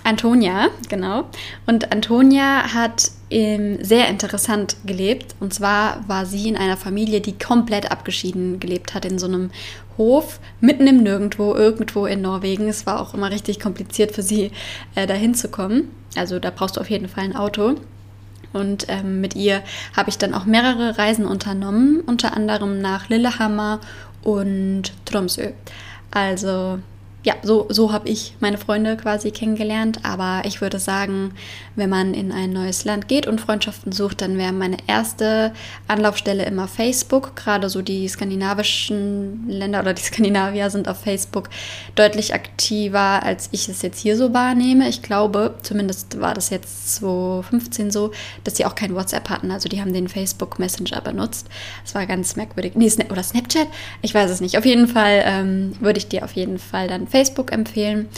Antonia, 0.06 0.68
genau. 0.88 1.24
Und 1.66 1.90
Antonia 1.92 2.72
hat 2.72 3.10
ähm, 3.28 3.82
sehr 3.82 4.08
interessant 4.08 4.76
gelebt. 4.86 5.34
Und 5.40 5.52
zwar 5.52 6.08
war 6.08 6.26
sie 6.26 6.48
in 6.48 6.56
einer 6.56 6.76
Familie, 6.76 7.20
die 7.20 7.36
komplett 7.36 7.90
abgeschieden 7.90 8.60
gelebt 8.60 8.94
hat, 8.94 9.04
in 9.04 9.18
so 9.18 9.26
einem 9.26 9.50
Hof 9.98 10.38
mitten 10.60 10.86
im 10.86 11.02
Nirgendwo, 11.02 11.54
irgendwo 11.54 12.06
in 12.06 12.22
Norwegen. 12.22 12.68
Es 12.68 12.86
war 12.86 13.00
auch 13.00 13.14
immer 13.14 13.32
richtig 13.32 13.58
kompliziert 13.58 14.12
für 14.12 14.22
sie, 14.22 14.52
äh, 14.94 15.08
dahin 15.08 15.34
zu. 15.34 15.48
Also 16.16 16.38
da 16.38 16.52
brauchst 16.54 16.76
du 16.76 16.80
auf 16.80 16.90
jeden 16.90 17.08
Fall 17.08 17.24
ein 17.24 17.36
Auto. 17.36 17.74
Und 18.52 18.86
ähm, 18.88 19.20
mit 19.20 19.34
ihr 19.34 19.62
habe 19.96 20.08
ich 20.08 20.18
dann 20.18 20.34
auch 20.34 20.44
mehrere 20.44 20.98
Reisen 20.98 21.26
unternommen, 21.26 22.00
unter 22.06 22.36
anderem 22.36 22.80
nach 22.80 23.08
Lillehammer 23.08 23.80
und 24.22 24.92
Tromsø. 25.04 25.50
Also 26.12 26.78
ja, 27.26 27.34
so, 27.42 27.66
so 27.68 27.92
habe 27.92 28.08
ich 28.08 28.34
meine 28.38 28.56
Freunde 28.56 28.96
quasi 28.96 29.32
kennengelernt. 29.32 29.98
Aber 30.04 30.42
ich 30.44 30.60
würde 30.60 30.78
sagen, 30.78 31.32
wenn 31.74 31.90
man 31.90 32.14
in 32.14 32.30
ein 32.30 32.52
neues 32.52 32.84
Land 32.84 33.08
geht 33.08 33.26
und 33.26 33.40
Freundschaften 33.40 33.90
sucht, 33.90 34.20
dann 34.20 34.38
wäre 34.38 34.52
meine 34.52 34.76
erste 34.86 35.52
Anlaufstelle 35.88 36.44
immer 36.44 36.68
Facebook. 36.68 37.34
Gerade 37.34 37.68
so 37.68 37.82
die 37.82 38.06
skandinavischen 38.06 39.48
Länder 39.48 39.80
oder 39.80 39.92
die 39.92 40.02
Skandinavier 40.04 40.70
sind 40.70 40.86
auf 40.88 41.00
Facebook 41.00 41.50
deutlich 41.96 42.32
aktiver, 42.32 43.24
als 43.24 43.48
ich 43.50 43.68
es 43.68 43.82
jetzt 43.82 43.98
hier 43.98 44.16
so 44.16 44.32
wahrnehme. 44.32 44.88
Ich 44.88 45.02
glaube, 45.02 45.56
zumindest 45.62 46.20
war 46.20 46.32
das 46.32 46.50
jetzt 46.50 46.94
2015 46.94 47.90
so, 47.90 48.12
dass 48.44 48.56
sie 48.56 48.64
auch 48.64 48.76
kein 48.76 48.94
WhatsApp 48.94 49.30
hatten. 49.30 49.50
Also 49.50 49.68
die 49.68 49.80
haben 49.80 49.92
den 49.92 50.06
Facebook 50.06 50.60
Messenger 50.60 51.00
benutzt. 51.00 51.48
Das 51.82 51.96
war 51.96 52.06
ganz 52.06 52.36
merkwürdig. 52.36 52.74
Nee, 52.76 52.92
oder 53.10 53.24
Snapchat? 53.24 53.66
Ich 54.00 54.14
weiß 54.14 54.30
es 54.30 54.40
nicht. 54.40 54.56
Auf 54.58 54.64
jeden 54.64 54.86
Fall 54.86 55.24
ähm, 55.24 55.72
würde 55.80 55.98
ich 55.98 56.06
dir 56.06 56.22
auf 56.22 56.34
jeden 56.34 56.60
Fall 56.60 56.86
dann 56.86 57.08
Facebook 57.08 57.15
empfehlen. 57.52 58.08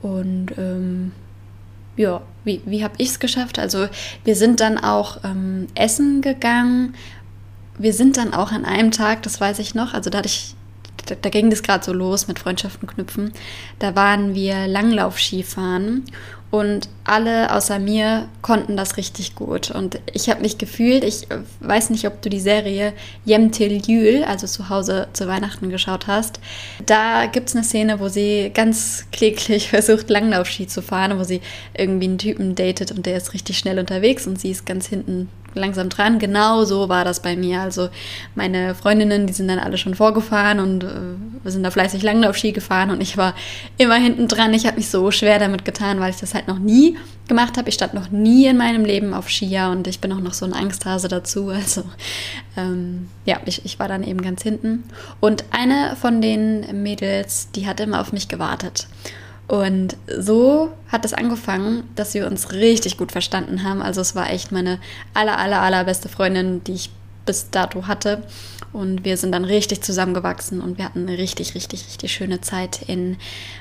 Und 0.00 0.52
ähm, 0.56 1.12
ja, 1.96 2.22
wie, 2.44 2.62
wie 2.64 2.84
habe 2.84 2.94
ich 2.98 3.08
es 3.08 3.18
geschafft? 3.18 3.58
Also 3.58 3.88
wir 4.24 4.36
sind 4.36 4.60
dann 4.60 4.78
auch 4.78 5.18
ähm, 5.24 5.66
essen 5.74 6.22
gegangen. 6.22 6.94
Wir 7.76 7.92
sind 7.92 8.16
dann 8.16 8.32
auch 8.32 8.52
an 8.52 8.64
einem 8.64 8.90
Tag, 8.90 9.22
das 9.22 9.40
weiß 9.40 9.58
ich 9.58 9.74
noch, 9.74 9.94
also 9.94 10.10
da 10.10 10.18
hatte 10.18 10.28
ich 10.28 10.54
da, 11.06 11.14
da, 11.14 11.30
ging 11.30 11.48
das 11.48 11.62
gerade 11.62 11.84
so 11.84 11.92
los 11.92 12.28
mit 12.28 12.38
Freundschaften 12.38 12.86
knüpfen. 12.88 13.32
Da 13.78 13.94
waren 13.96 14.34
wir 14.34 14.66
Langlaufskifahren 14.66 16.04
und 16.50 16.88
alle 17.04 17.54
außer 17.54 17.78
mir 17.78 18.28
konnten 18.40 18.76
das 18.76 18.96
richtig 18.96 19.34
gut. 19.34 19.70
Und 19.70 20.00
ich 20.12 20.30
habe 20.30 20.40
mich 20.40 20.56
gefühlt, 20.56 21.04
ich 21.04 21.26
weiß 21.60 21.90
nicht, 21.90 22.06
ob 22.06 22.22
du 22.22 22.30
die 22.30 22.40
Serie 22.40 22.94
Jem 23.24 23.52
Til 23.52 23.82
Jül, 23.86 24.24
also 24.24 24.46
zu 24.46 24.70
Hause 24.70 25.08
zu 25.12 25.26
Weihnachten 25.26 25.68
geschaut 25.68 26.06
hast. 26.06 26.40
Da 26.86 27.26
gibt 27.26 27.48
es 27.48 27.54
eine 27.54 27.64
Szene, 27.64 28.00
wo 28.00 28.08
sie 28.08 28.50
ganz 28.54 29.06
kläglich 29.12 29.68
versucht, 29.70 30.08
Langlaufski 30.08 30.66
zu 30.66 30.80
fahren, 30.80 31.18
wo 31.18 31.24
sie 31.24 31.42
irgendwie 31.76 32.06
einen 32.06 32.18
Typen 32.18 32.54
datet 32.54 32.92
und 32.92 33.04
der 33.04 33.16
ist 33.16 33.34
richtig 33.34 33.58
schnell 33.58 33.78
unterwegs 33.78 34.26
und 34.26 34.40
sie 34.40 34.50
ist 34.50 34.64
ganz 34.64 34.86
hinten 34.86 35.28
langsam 35.54 35.88
dran. 35.88 36.18
Genau 36.18 36.64
so 36.64 36.88
war 36.88 37.04
das 37.04 37.20
bei 37.20 37.36
mir. 37.36 37.60
Also 37.60 37.88
meine 38.34 38.74
Freundinnen, 38.74 39.26
die 39.26 39.32
sind 39.32 39.48
dann 39.48 39.58
alle 39.58 39.78
schon 39.78 39.94
vorgefahren 39.94 40.60
und 40.60 40.84
äh, 40.84 41.50
sind 41.50 41.62
da 41.62 41.70
fleißig 41.70 42.02
Langlauf-Ski 42.02 42.52
gefahren 42.52 42.90
und 42.90 43.00
ich 43.00 43.16
war 43.16 43.34
immer 43.76 43.96
hinten 43.96 44.28
dran. 44.28 44.54
Ich 44.54 44.66
habe 44.66 44.76
mich 44.76 44.88
so 44.88 45.10
schwer 45.10 45.38
damit 45.38 45.64
getan, 45.64 46.00
weil 46.00 46.10
ich 46.10 46.16
das 46.16 46.34
halt 46.34 46.48
noch 46.48 46.58
nie 46.58 46.96
gemacht 47.28 47.56
habe. 47.56 47.68
Ich 47.68 47.74
stand 47.74 47.94
noch 47.94 48.10
nie 48.10 48.46
in 48.46 48.56
meinem 48.56 48.84
Leben 48.84 49.14
auf 49.14 49.28
Skier 49.30 49.68
und 49.70 49.86
ich 49.86 50.00
bin 50.00 50.12
auch 50.12 50.20
noch 50.20 50.34
so 50.34 50.46
ein 50.46 50.54
Angsthase 50.54 51.08
dazu. 51.08 51.52
Also 51.68 51.82
ähm, 52.56 53.08
ja, 53.26 53.40
ich, 53.44 53.64
ich 53.64 53.78
war 53.78 53.88
dann 53.88 54.02
eben 54.02 54.22
ganz 54.22 54.42
hinten. 54.42 54.84
Und 55.20 55.44
eine 55.50 55.96
von 56.00 56.22
den 56.22 56.82
Mädels, 56.82 57.50
die 57.50 57.66
hat 57.66 57.80
immer 57.80 58.00
auf 58.00 58.12
mich 58.12 58.28
gewartet. 58.28 58.86
Und 59.48 59.96
so 60.14 60.72
hat 60.88 61.06
es 61.06 61.14
angefangen, 61.14 61.88
dass 61.94 62.12
wir 62.12 62.26
uns 62.26 62.52
richtig 62.52 62.98
gut 62.98 63.12
verstanden 63.12 63.64
haben. 63.64 63.80
Also 63.80 64.02
es 64.02 64.14
war 64.14 64.30
echt 64.30 64.52
meine 64.52 64.78
aller, 65.14 65.38
aller, 65.38 65.62
allerbeste 65.62 66.10
Freundin, 66.10 66.62
die 66.64 66.74
ich 66.74 66.90
bis 67.24 67.50
dato 67.50 67.86
hatte. 67.86 68.22
Und 68.74 69.06
wir 69.06 69.16
sind 69.16 69.32
dann 69.32 69.46
richtig 69.46 69.82
zusammengewachsen 69.82 70.60
und 70.60 70.76
wir 70.76 70.84
hatten 70.84 71.08
eine 71.08 71.16
richtig, 71.16 71.54
richtig, 71.54 71.86
richtig 71.86 72.12
schöne 72.12 72.42
Zeit 72.42 72.82
in 72.86 73.16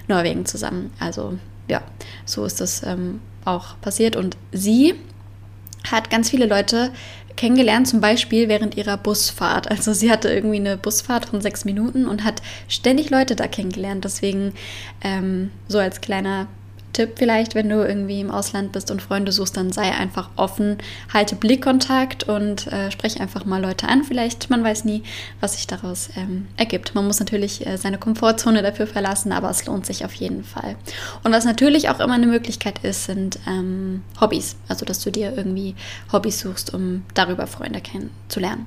Norwegen 0.09 0.45
zusammen. 0.45 0.91
Also 0.99 1.39
ja, 1.69 1.81
so 2.25 2.43
ist 2.43 2.59
das 2.59 2.83
ähm, 2.83 3.21
auch 3.45 3.79
passiert. 3.79 4.17
Und 4.17 4.35
sie 4.51 4.95
hat 5.91 6.09
ganz 6.09 6.29
viele 6.29 6.45
Leute 6.45 6.91
kennengelernt, 7.35 7.87
zum 7.87 8.01
Beispiel 8.01 8.49
während 8.49 8.75
ihrer 8.75 8.97
Busfahrt. 8.97 9.69
Also 9.69 9.93
sie 9.93 10.11
hatte 10.11 10.29
irgendwie 10.29 10.57
eine 10.57 10.75
Busfahrt 10.75 11.27
von 11.27 11.39
sechs 11.39 11.65
Minuten 11.65 12.07
und 12.07 12.23
hat 12.23 12.41
ständig 12.67 13.09
Leute 13.09 13.35
da 13.35 13.47
kennengelernt. 13.47 14.03
Deswegen 14.03 14.53
ähm, 15.01 15.51
so 15.67 15.77
als 15.77 16.01
kleiner 16.01 16.47
Tipp 16.97 17.13
vielleicht, 17.17 17.53
wenn 17.53 17.69
du 17.69 17.87
irgendwie 17.87 18.19
im 18.19 18.31
Ausland 18.31 18.71
bist 18.71 18.89
und 18.89 19.03
Freunde 19.03 19.31
suchst, 19.31 19.55
dann 19.55 19.71
sei 19.71 19.91
einfach 19.91 20.31
offen, 20.35 20.79
halte 21.13 21.35
Blickkontakt 21.35 22.23
und 22.23 22.65
äh, 22.67 22.89
sprech 22.89 23.21
einfach 23.21 23.45
mal 23.45 23.61
Leute 23.61 23.87
an. 23.87 24.03
Vielleicht, 24.03 24.49
man 24.49 24.63
weiß 24.63 24.83
nie, 24.83 25.03
was 25.39 25.53
sich 25.53 25.67
daraus 25.67 26.09
ähm, 26.17 26.47
ergibt. 26.57 26.95
Man 26.95 27.05
muss 27.05 27.19
natürlich 27.19 27.67
äh, 27.67 27.77
seine 27.77 27.99
Komfortzone 27.99 28.63
dafür 28.63 28.87
verlassen, 28.87 29.31
aber 29.31 29.51
es 29.51 29.63
lohnt 29.67 29.85
sich 29.85 30.05
auf 30.05 30.13
jeden 30.15 30.43
Fall. 30.43 30.75
Und 31.23 31.31
was 31.31 31.45
natürlich 31.45 31.89
auch 31.89 31.99
immer 31.99 32.15
eine 32.15 32.25
Möglichkeit 32.25 32.83
ist, 32.83 33.05
sind 33.05 33.37
ähm, 33.47 34.01
Hobbys. 34.19 34.55
Also, 34.67 34.83
dass 34.83 34.99
du 35.01 35.11
dir 35.11 35.37
irgendwie 35.37 35.75
Hobbys 36.11 36.39
suchst, 36.39 36.73
um 36.73 37.03
darüber 37.13 37.45
Freunde 37.45 37.79
kennenzulernen. 37.79 38.65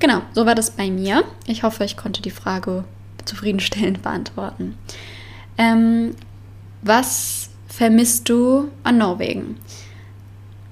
Genau, 0.00 0.22
so 0.32 0.46
war 0.46 0.56
das 0.56 0.72
bei 0.72 0.90
mir. 0.90 1.22
Ich 1.46 1.62
hoffe, 1.62 1.84
ich 1.84 1.96
konnte 1.96 2.22
die 2.22 2.32
Frage 2.32 2.82
zufriedenstellend 3.24 4.02
beantworten. 4.02 4.76
Ähm, 5.56 6.16
was 6.82 7.47
vermisst 7.78 8.28
du 8.28 8.72
an 8.82 8.98
Norwegen? 8.98 9.56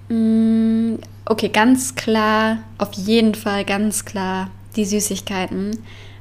Mm, 0.09 0.97
okay, 1.25 1.49
ganz 1.49 1.95
klar, 1.95 2.59
auf 2.79 2.93
jeden 2.95 3.37
Fall 3.37 3.65
ganz 3.65 4.05
klar 4.05 4.51
die 4.75 4.85
Süßigkeiten, 4.85 5.79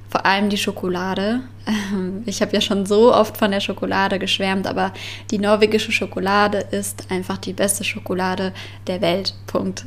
vor 0.09 0.27
allem 0.27 0.49
die 0.49 0.57
Schokolade. 0.57 1.41
Ich 2.27 2.41
habe 2.41 2.53
ja 2.53 2.61
schon 2.61 2.85
so 2.85 3.13
oft 3.13 3.37
von 3.37 3.49
der 3.49 3.59
Schokolade 3.59 4.19
geschwärmt, 4.19 4.67
aber 4.67 4.93
die 5.31 5.39
norwegische 5.39 5.91
Schokolade 5.91 6.59
ist 6.59 7.07
einfach 7.09 7.39
die 7.39 7.53
beste 7.53 7.83
Schokolade 7.83 8.53
der 8.85 9.01
Welt. 9.01 9.33
Punkt. 9.47 9.85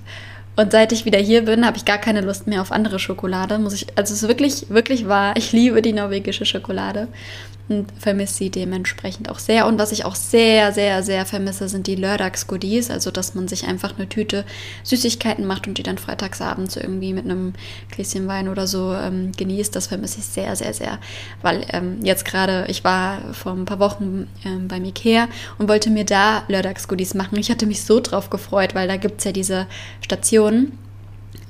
Und 0.57 0.73
seit 0.73 0.90
ich 0.90 1.05
wieder 1.05 1.21
hier 1.21 1.45
bin, 1.45 1.64
habe 1.64 1.76
ich 1.76 1.85
gar 1.85 1.99
keine 1.99 2.21
Lust 2.21 2.49
mehr 2.49 2.62
auf 2.62 2.73
andere 2.73 2.99
Schokolade. 2.99 3.59
Muss 3.59 3.75
ich, 3.75 3.87
also 3.97 4.12
es 4.12 4.23
ist 4.23 4.28
wirklich, 4.28 4.69
wirklich 4.71 5.07
wahr. 5.07 5.35
Ich 5.37 5.52
liebe 5.52 5.83
die 5.83 5.93
norwegische 5.93 6.45
Schokolade 6.45 7.07
und 7.68 7.92
vermisse 7.98 8.34
sie 8.34 8.50
dementsprechend 8.50 9.30
auch 9.30 9.38
sehr. 9.38 9.66
Und 9.66 9.78
was 9.78 9.92
ich 9.92 10.04
auch 10.04 10.14
sehr, 10.14 10.72
sehr, 10.72 11.02
sehr 11.02 11.26
vermisse, 11.26 11.68
sind 11.68 11.87
die 11.87 11.96
Lördags-Goodies. 11.96 12.90
Also, 12.90 13.10
dass 13.10 13.34
man 13.34 13.48
sich 13.48 13.66
einfach 13.66 13.96
eine 13.96 14.08
Tüte 14.08 14.44
Süßigkeiten 14.84 15.44
macht 15.44 15.66
und 15.66 15.76
die 15.76 15.82
dann 15.82 15.98
freitagsabends 15.98 16.76
irgendwie 16.76 17.12
mit 17.12 17.25
einem 17.25 17.52
Gläschen 17.90 18.26
Wein 18.26 18.48
oder 18.48 18.66
so 18.66 18.94
ähm, 18.94 19.32
genießt. 19.37 19.76
Das 19.76 19.88
vermisse 19.88 20.20
ich 20.20 20.26
sehr, 20.26 20.56
sehr, 20.56 20.72
sehr. 20.72 20.98
Weil 21.42 21.66
ähm, 21.70 21.98
jetzt 22.02 22.25
gerade, 22.25 22.66
ich 22.68 22.84
war 22.84 23.34
vor 23.34 23.52
ein 23.52 23.66
paar 23.66 23.78
Wochen 23.78 24.28
ähm, 24.44 24.68
beim 24.68 24.84
Ikea 24.84 25.28
und 25.58 25.68
wollte 25.68 25.90
mir 25.90 26.04
da 26.04 26.44
Lördags-Goodies 26.48 27.14
machen. 27.14 27.38
Ich 27.38 27.50
hatte 27.50 27.66
mich 27.66 27.84
so 27.84 28.00
drauf 28.00 28.30
gefreut, 28.30 28.75
weil 28.75 28.88
da 28.88 28.96
gibt 28.96 29.18
es 29.18 29.25
ja 29.25 29.32
diese 29.32 29.66
Stationen 30.00 30.78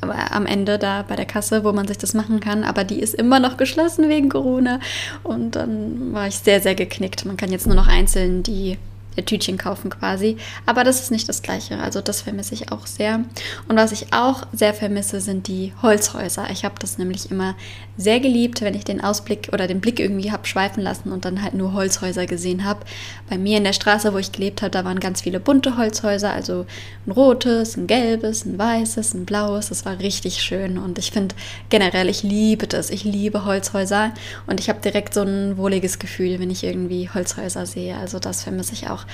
am 0.01 0.47
Ende 0.47 0.79
da 0.79 1.03
bei 1.03 1.17
der 1.17 1.27
Kasse, 1.27 1.65
wo 1.65 1.73
man 1.73 1.89
sich 1.89 1.99
das 1.99 2.15
machen 2.15 2.41
kann, 2.41 2.65
aber 2.65 2.85
die 2.85 3.01
ist 3.01 3.15
immer 3.15 3.41
noch 3.41 3.57
geschlossen 3.57 4.09
wegen 4.09 4.29
Corona. 4.29 4.81
Und 5.23 5.57
dann 5.57 6.13
war 6.13 6.29
ich 6.29 6.37
sehr, 6.37 6.61
sehr 6.61 6.75
geknickt. 6.75 7.25
Man 7.25 7.37
kann 7.37 7.51
jetzt 7.51 7.67
nur 7.67 7.77
noch 7.77 7.89
einzeln 7.89 8.43
die 8.43 8.79
Tütchen 9.25 9.59
kaufen 9.59 9.91
quasi. 9.91 10.37
Aber 10.67 10.85
das 10.85 11.01
ist 11.01 11.11
nicht 11.11 11.29
das 11.29 11.43
Gleiche. 11.43 11.79
Also 11.79 12.01
das 12.01 12.23
vermisse 12.23 12.55
ich 12.55 12.73
auch 12.73 12.87
sehr. 12.87 13.25
Und 13.69 13.77
was 13.77 13.93
ich 13.93 14.13
auch 14.13 14.47
sehr 14.53 14.75
vermisse, 14.75 15.21
sind 15.21 15.47
die 15.49 15.73
Holzhäuser. 15.83 16.49
Ich 16.51 16.65
habe 16.65 16.77
das 16.79 16.99
nämlich 16.99 17.31
immer 17.31 17.55
sehr 17.97 18.21
geliebt, 18.21 18.61
wenn 18.61 18.75
ich 18.75 18.85
den 18.85 19.03
Ausblick 19.03 19.51
oder 19.53 19.67
den 19.67 19.81
Blick 19.81 19.99
irgendwie 19.99 20.31
habe 20.31 20.47
schweifen 20.47 20.83
lassen 20.83 21.11
und 21.11 21.25
dann 21.25 21.43
halt 21.43 21.55
nur 21.55 21.73
Holzhäuser 21.73 22.27
gesehen 22.27 22.65
habe. 22.65 22.81
Bei 23.29 23.37
mir 23.37 23.59
in 23.59 23.65
der 23.65 23.73
Straße, 23.73 24.13
wo 24.15 24.19
ich 24.19 24.33
gelebt 24.33 24.63
habe, 24.63 24.71
da 24.71 24.85
waren 24.85 25.01
ganz 25.01 25.23
viele 25.23 25.41
bunte 25.41 25.77
Holzhäuser. 25.77 26.33
Also 26.33 26.67
ein 27.07 27.13
rotes, 27.13 27.77
ein 27.77 27.87
gelbes, 27.87 28.45
ein 28.45 28.59
weißes, 28.59 29.15
ein 29.15 29.25
blaues. 29.25 29.69
Das 29.69 29.85
war 29.85 29.99
richtig 29.99 30.43
schön. 30.43 30.79
Und 30.79 30.99
ich 30.99 31.11
finde 31.11 31.35
generell, 31.71 32.09
ich 32.09 32.23
liebe 32.23 32.67
das. 32.67 32.91
Ich 32.91 33.05
liebe 33.05 33.45
Holzhäuser. 33.45 34.13
Und 34.47 34.61
ich 34.61 34.69
habe 34.69 34.81
direkt 34.81 35.15
so 35.15 35.23
ein 35.23 35.57
wohliges 35.57 35.99
Gefühl, 35.99 36.39
wenn 36.39 36.51
ich 36.51 36.63
irgendwie 36.63 37.11
Holzhäuser 37.13 37.67
sehe. 37.67 37.97
Also 37.97 38.19
das 38.19 38.43
vermisse 38.45 38.75
ich 38.75 38.89
auch 38.89 39.05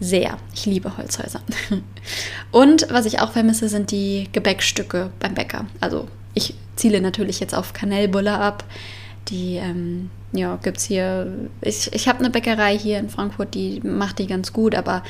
sehr. 0.00 0.38
Ich 0.54 0.66
liebe 0.66 0.96
Holzhäuser. 0.96 1.40
Und 2.52 2.86
was 2.90 3.06
ich 3.06 3.20
auch 3.20 3.32
vermisse, 3.32 3.68
sind 3.68 3.90
die 3.90 4.28
Gebäckstücke 4.32 5.10
beim 5.20 5.34
Bäcker. 5.34 5.66
Also 5.80 6.08
ich 6.34 6.54
ziele 6.76 7.00
natürlich 7.00 7.40
jetzt 7.40 7.54
auf 7.54 7.72
Kanellbulle 7.72 8.32
ab. 8.32 8.64
Die 9.28 9.56
ähm, 9.56 10.10
ja, 10.32 10.56
gibt 10.62 10.78
es 10.78 10.84
hier. 10.84 11.48
Ich, 11.60 11.92
ich 11.92 12.08
habe 12.08 12.20
eine 12.20 12.30
Bäckerei 12.30 12.78
hier 12.78 12.98
in 12.98 13.10
Frankfurt, 13.10 13.54
die 13.54 13.80
macht 13.80 14.18
die 14.18 14.26
ganz 14.26 14.52
gut, 14.52 14.74
aber 14.74 15.02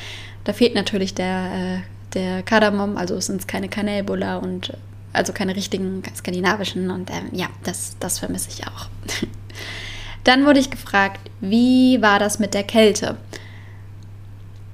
da 0.43 0.53
fehlt 0.53 0.75
natürlich 0.75 1.13
der, 1.13 1.51
äh, 1.53 1.79
der 2.13 2.43
Kardamom, 2.43 2.97
also 2.97 3.15
es 3.15 3.27
sind 3.27 3.47
keine 3.47 3.69
Kanellbuller 3.69 4.41
und 4.41 4.73
also 5.13 5.33
keine 5.33 5.55
richtigen 5.55 6.01
skandinavischen 6.15 6.89
und 6.89 7.09
ähm, 7.09 7.29
ja, 7.33 7.47
das, 7.63 7.97
das 7.99 8.19
vermisse 8.19 8.49
ich 8.49 8.65
auch. 8.67 8.87
Dann 10.23 10.45
wurde 10.45 10.59
ich 10.59 10.69
gefragt, 10.69 11.19
wie 11.39 12.01
war 12.01 12.19
das 12.19 12.39
mit 12.39 12.53
der 12.53 12.63
Kälte? 12.63 13.17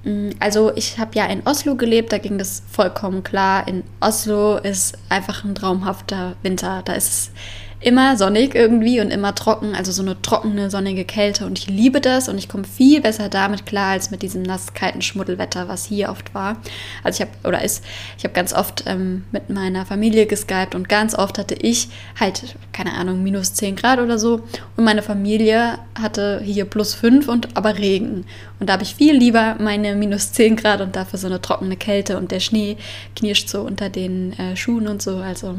Mm, 0.08 0.30
also 0.40 0.72
ich 0.76 0.98
habe 0.98 1.12
ja 1.16 1.26
in 1.26 1.42
Oslo 1.46 1.76
gelebt, 1.76 2.14
da 2.14 2.18
ging 2.18 2.38
das 2.38 2.64
vollkommen 2.72 3.24
klar. 3.24 3.68
In 3.68 3.84
Oslo 4.00 4.58
ist 4.58 4.98
einfach 5.10 5.44
ein 5.44 5.54
traumhafter 5.54 6.36
Winter. 6.44 6.82
Da 6.86 6.94
ist 6.94 7.08
es 7.08 7.32
immer 7.80 8.18
sonnig 8.18 8.56
irgendwie 8.56 9.00
und 9.02 9.12
immer 9.12 9.36
trocken, 9.36 9.76
also 9.76 9.92
so 9.92 10.02
eine 10.02 10.20
trockene, 10.22 10.72
sonnige 10.72 11.06
Kälte. 11.06 11.46
Und 11.46 11.60
ich 11.60 11.68
liebe 11.68 12.02
das 12.02 12.28
und 12.28 12.38
ich 12.38 12.50
komme 12.50 12.64
viel 12.64 13.02
besser 13.02 13.30
damit 13.30 13.66
klar 13.66 13.92
als 13.92 14.10
mit 14.10 14.24
diesem 14.24 14.42
nass 14.42 14.74
kalten 14.74 15.02
Schmuddelwetter, 15.02 15.68
was 15.68 15.86
hier 15.86 16.10
oft 16.10 16.34
war. 16.34 16.58
Also 17.04 17.22
ich 17.22 17.30
habe, 17.30 17.48
oder 17.48 17.64
ist, 17.64 17.84
ich 18.18 18.24
habe 18.24 18.34
ganz 18.34 18.54
oft 18.54 18.86
ähm, 18.88 19.26
mit 19.32 19.50
meiner 19.50 19.86
Familie 19.86 20.26
geskypt 20.26 20.74
und 20.74 20.90
ganz 20.90 21.14
oft 21.14 21.38
hatte 21.38 21.54
ich 21.54 21.90
halt, 22.20 22.56
keine 22.74 22.94
Ahnung, 22.94 23.22
minus 23.22 23.54
10 23.54 23.76
Grad 23.76 24.00
oder 24.00 24.18
so. 24.18 24.42
Und 24.76 24.84
meine 24.84 25.04
Familie 25.04 25.78
hatte 26.00 26.42
hier 26.44 26.66
plus 26.66 26.96
5 26.96 27.28
und 27.28 27.56
aber 27.56 27.78
Regen. 27.78 28.26
Und 28.60 28.70
da 28.70 28.74
habe 28.74 28.84
ich 28.84 28.96
viel 28.96 29.16
lieber 29.16 29.56
meine 29.60 29.96
minus 29.96 30.32
10 30.32 30.56
Grad 30.56 30.82
und 30.82 30.96
dafür 30.96 31.20
so 31.20 31.28
eine 31.28 31.42
trockene 31.42 31.78
Kälte 31.78 32.18
und 32.18 32.32
der 32.32 32.40
Schnee 32.40 32.78
knirscht 33.16 33.50
so 33.50 33.62
unter 33.62 33.90
den 33.90 34.34
äh, 34.40 34.56
Schuhen 34.56 34.88
und 34.88 35.02
so. 35.02 35.18
Also 35.18 35.58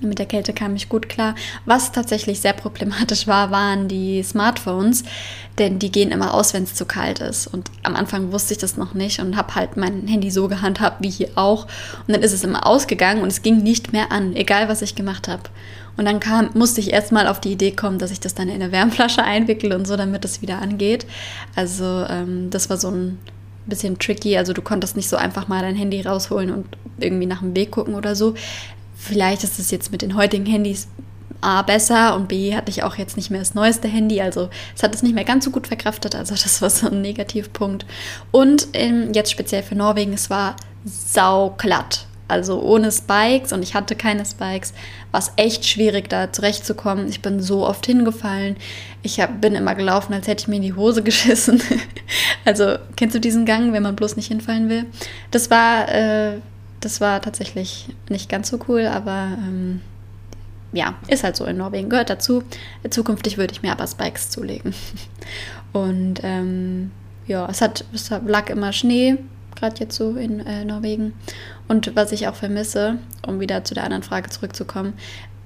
mit 0.00 0.18
der 0.18 0.26
Kälte 0.26 0.52
kam 0.52 0.76
ich 0.76 0.88
gut 0.88 1.08
klar. 1.08 1.34
Was 1.64 1.92
tatsächlich 1.92 2.40
sehr 2.40 2.52
problematisch 2.52 3.26
war, 3.26 3.50
waren 3.50 3.88
die 3.88 4.22
Smartphones, 4.22 5.04
denn 5.58 5.78
die 5.78 5.90
gehen 5.90 6.10
immer 6.10 6.34
aus, 6.34 6.54
wenn 6.54 6.64
es 6.64 6.74
zu 6.74 6.84
kalt 6.84 7.20
ist. 7.20 7.46
Und 7.46 7.70
am 7.82 7.96
Anfang 7.96 8.32
wusste 8.32 8.54
ich 8.54 8.58
das 8.58 8.76
noch 8.76 8.94
nicht 8.94 9.20
und 9.20 9.36
habe 9.36 9.54
halt 9.54 9.76
mein 9.76 10.06
Handy 10.06 10.30
so 10.30 10.48
gehandhabt 10.48 11.02
wie 11.02 11.10
hier 11.10 11.30
auch. 11.34 11.64
Und 12.06 12.14
dann 12.14 12.22
ist 12.22 12.32
es 12.32 12.44
immer 12.44 12.66
ausgegangen 12.66 13.22
und 13.22 13.28
es 13.28 13.42
ging 13.42 13.62
nicht 13.62 13.92
mehr 13.92 14.12
an, 14.12 14.34
egal 14.36 14.68
was 14.68 14.82
ich 14.82 14.94
gemacht 14.94 15.28
habe. 15.28 15.44
Und 15.96 16.04
dann 16.04 16.20
kam, 16.20 16.50
musste 16.54 16.80
ich 16.80 16.92
erstmal 16.92 17.26
auf 17.26 17.40
die 17.40 17.52
Idee 17.52 17.72
kommen, 17.72 17.98
dass 17.98 18.10
ich 18.10 18.20
das 18.20 18.34
dann 18.34 18.48
in 18.48 18.56
eine 18.56 18.72
Wärmflasche 18.72 19.24
einwickle 19.24 19.74
und 19.74 19.86
so, 19.86 19.96
damit 19.96 20.24
es 20.24 20.42
wieder 20.42 20.60
angeht. 20.60 21.06
Also 21.54 22.04
ähm, 22.08 22.50
das 22.50 22.68
war 22.68 22.76
so 22.76 22.90
ein 22.90 23.18
bisschen 23.66 23.98
tricky. 23.98 24.36
Also 24.36 24.52
du 24.52 24.62
konntest 24.62 24.96
nicht 24.96 25.08
so 25.08 25.16
einfach 25.16 25.48
mal 25.48 25.62
dein 25.62 25.74
Handy 25.74 26.00
rausholen 26.02 26.50
und 26.50 26.66
irgendwie 26.98 27.26
nach 27.26 27.40
dem 27.40 27.54
Weg 27.56 27.72
gucken 27.72 27.94
oder 27.94 28.14
so. 28.14 28.34
Vielleicht 28.96 29.44
ist 29.44 29.58
es 29.58 29.70
jetzt 29.70 29.92
mit 29.92 30.02
den 30.02 30.16
heutigen 30.16 30.46
Handys 30.46 30.88
A 31.40 31.62
besser 31.62 32.16
und 32.16 32.28
B 32.28 32.54
hatte 32.54 32.70
ich 32.70 32.82
auch 32.82 32.96
jetzt 32.96 33.16
nicht 33.16 33.30
mehr 33.30 33.40
das 33.40 33.54
neueste 33.54 33.88
Handy, 33.88 34.20
also 34.20 34.48
es 34.74 34.82
hat 34.82 34.94
es 34.94 35.02
nicht 35.02 35.14
mehr 35.14 35.24
ganz 35.24 35.44
so 35.44 35.50
gut 35.50 35.66
verkraftet, 35.66 36.14
also 36.14 36.34
das 36.42 36.62
war 36.62 36.70
so 36.70 36.88
ein 36.88 37.02
Negativpunkt. 37.02 37.86
Und 38.32 38.68
ähm, 38.72 39.12
jetzt 39.12 39.30
speziell 39.30 39.62
für 39.62 39.74
Norwegen, 39.74 40.12
es 40.12 40.30
war 40.30 40.56
sauglatt. 40.84 42.06
Also 42.28 42.60
ohne 42.60 42.90
Spikes 42.90 43.52
und 43.52 43.62
ich 43.62 43.74
hatte 43.74 43.94
keine 43.94 44.26
Spikes, 44.26 44.74
war 45.12 45.20
es 45.20 45.30
echt 45.36 45.64
schwierig, 45.64 46.08
da 46.08 46.32
zurechtzukommen. 46.32 47.08
Ich 47.08 47.22
bin 47.22 47.40
so 47.40 47.64
oft 47.64 47.86
hingefallen. 47.86 48.56
Ich 49.02 49.20
hab, 49.20 49.40
bin 49.40 49.54
immer 49.54 49.76
gelaufen, 49.76 50.12
als 50.12 50.26
hätte 50.26 50.42
ich 50.42 50.48
mir 50.48 50.56
in 50.56 50.62
die 50.62 50.74
Hose 50.74 51.02
geschissen. 51.04 51.62
also 52.44 52.78
kennst 52.96 53.14
du 53.14 53.20
diesen 53.20 53.44
Gang, 53.44 53.72
wenn 53.72 53.84
man 53.84 53.94
bloß 53.94 54.16
nicht 54.16 54.26
hinfallen 54.26 54.68
will? 54.68 54.86
Das 55.30 55.50
war 55.50 55.88
äh, 55.88 56.38
das 56.80 57.00
war 57.00 57.20
tatsächlich 57.22 57.88
nicht 58.08 58.28
ganz 58.28 58.48
so 58.48 58.58
cool, 58.68 58.86
aber 58.86 59.36
ähm, 59.38 59.80
ja, 60.72 60.94
ist 61.08 61.24
halt 61.24 61.36
so 61.36 61.44
in 61.44 61.56
Norwegen, 61.56 61.88
gehört 61.88 62.10
dazu. 62.10 62.42
Zukünftig 62.88 63.38
würde 63.38 63.52
ich 63.52 63.62
mir 63.62 63.72
aber 63.72 63.86
Spikes 63.86 64.30
zulegen. 64.30 64.74
Und 65.72 66.20
ähm, 66.22 66.90
ja, 67.26 67.46
es, 67.48 67.60
hat, 67.60 67.84
es 67.92 68.10
lag 68.10 68.50
immer 68.50 68.72
Schnee, 68.72 69.16
gerade 69.54 69.76
jetzt 69.78 69.96
so 69.96 70.16
in 70.16 70.40
äh, 70.40 70.64
Norwegen. 70.64 71.14
Und 71.68 71.96
was 71.96 72.12
ich 72.12 72.28
auch 72.28 72.34
vermisse, 72.34 72.98
um 73.26 73.40
wieder 73.40 73.64
zu 73.64 73.74
der 73.74 73.84
anderen 73.84 74.02
Frage 74.02 74.30
zurückzukommen, 74.30 74.94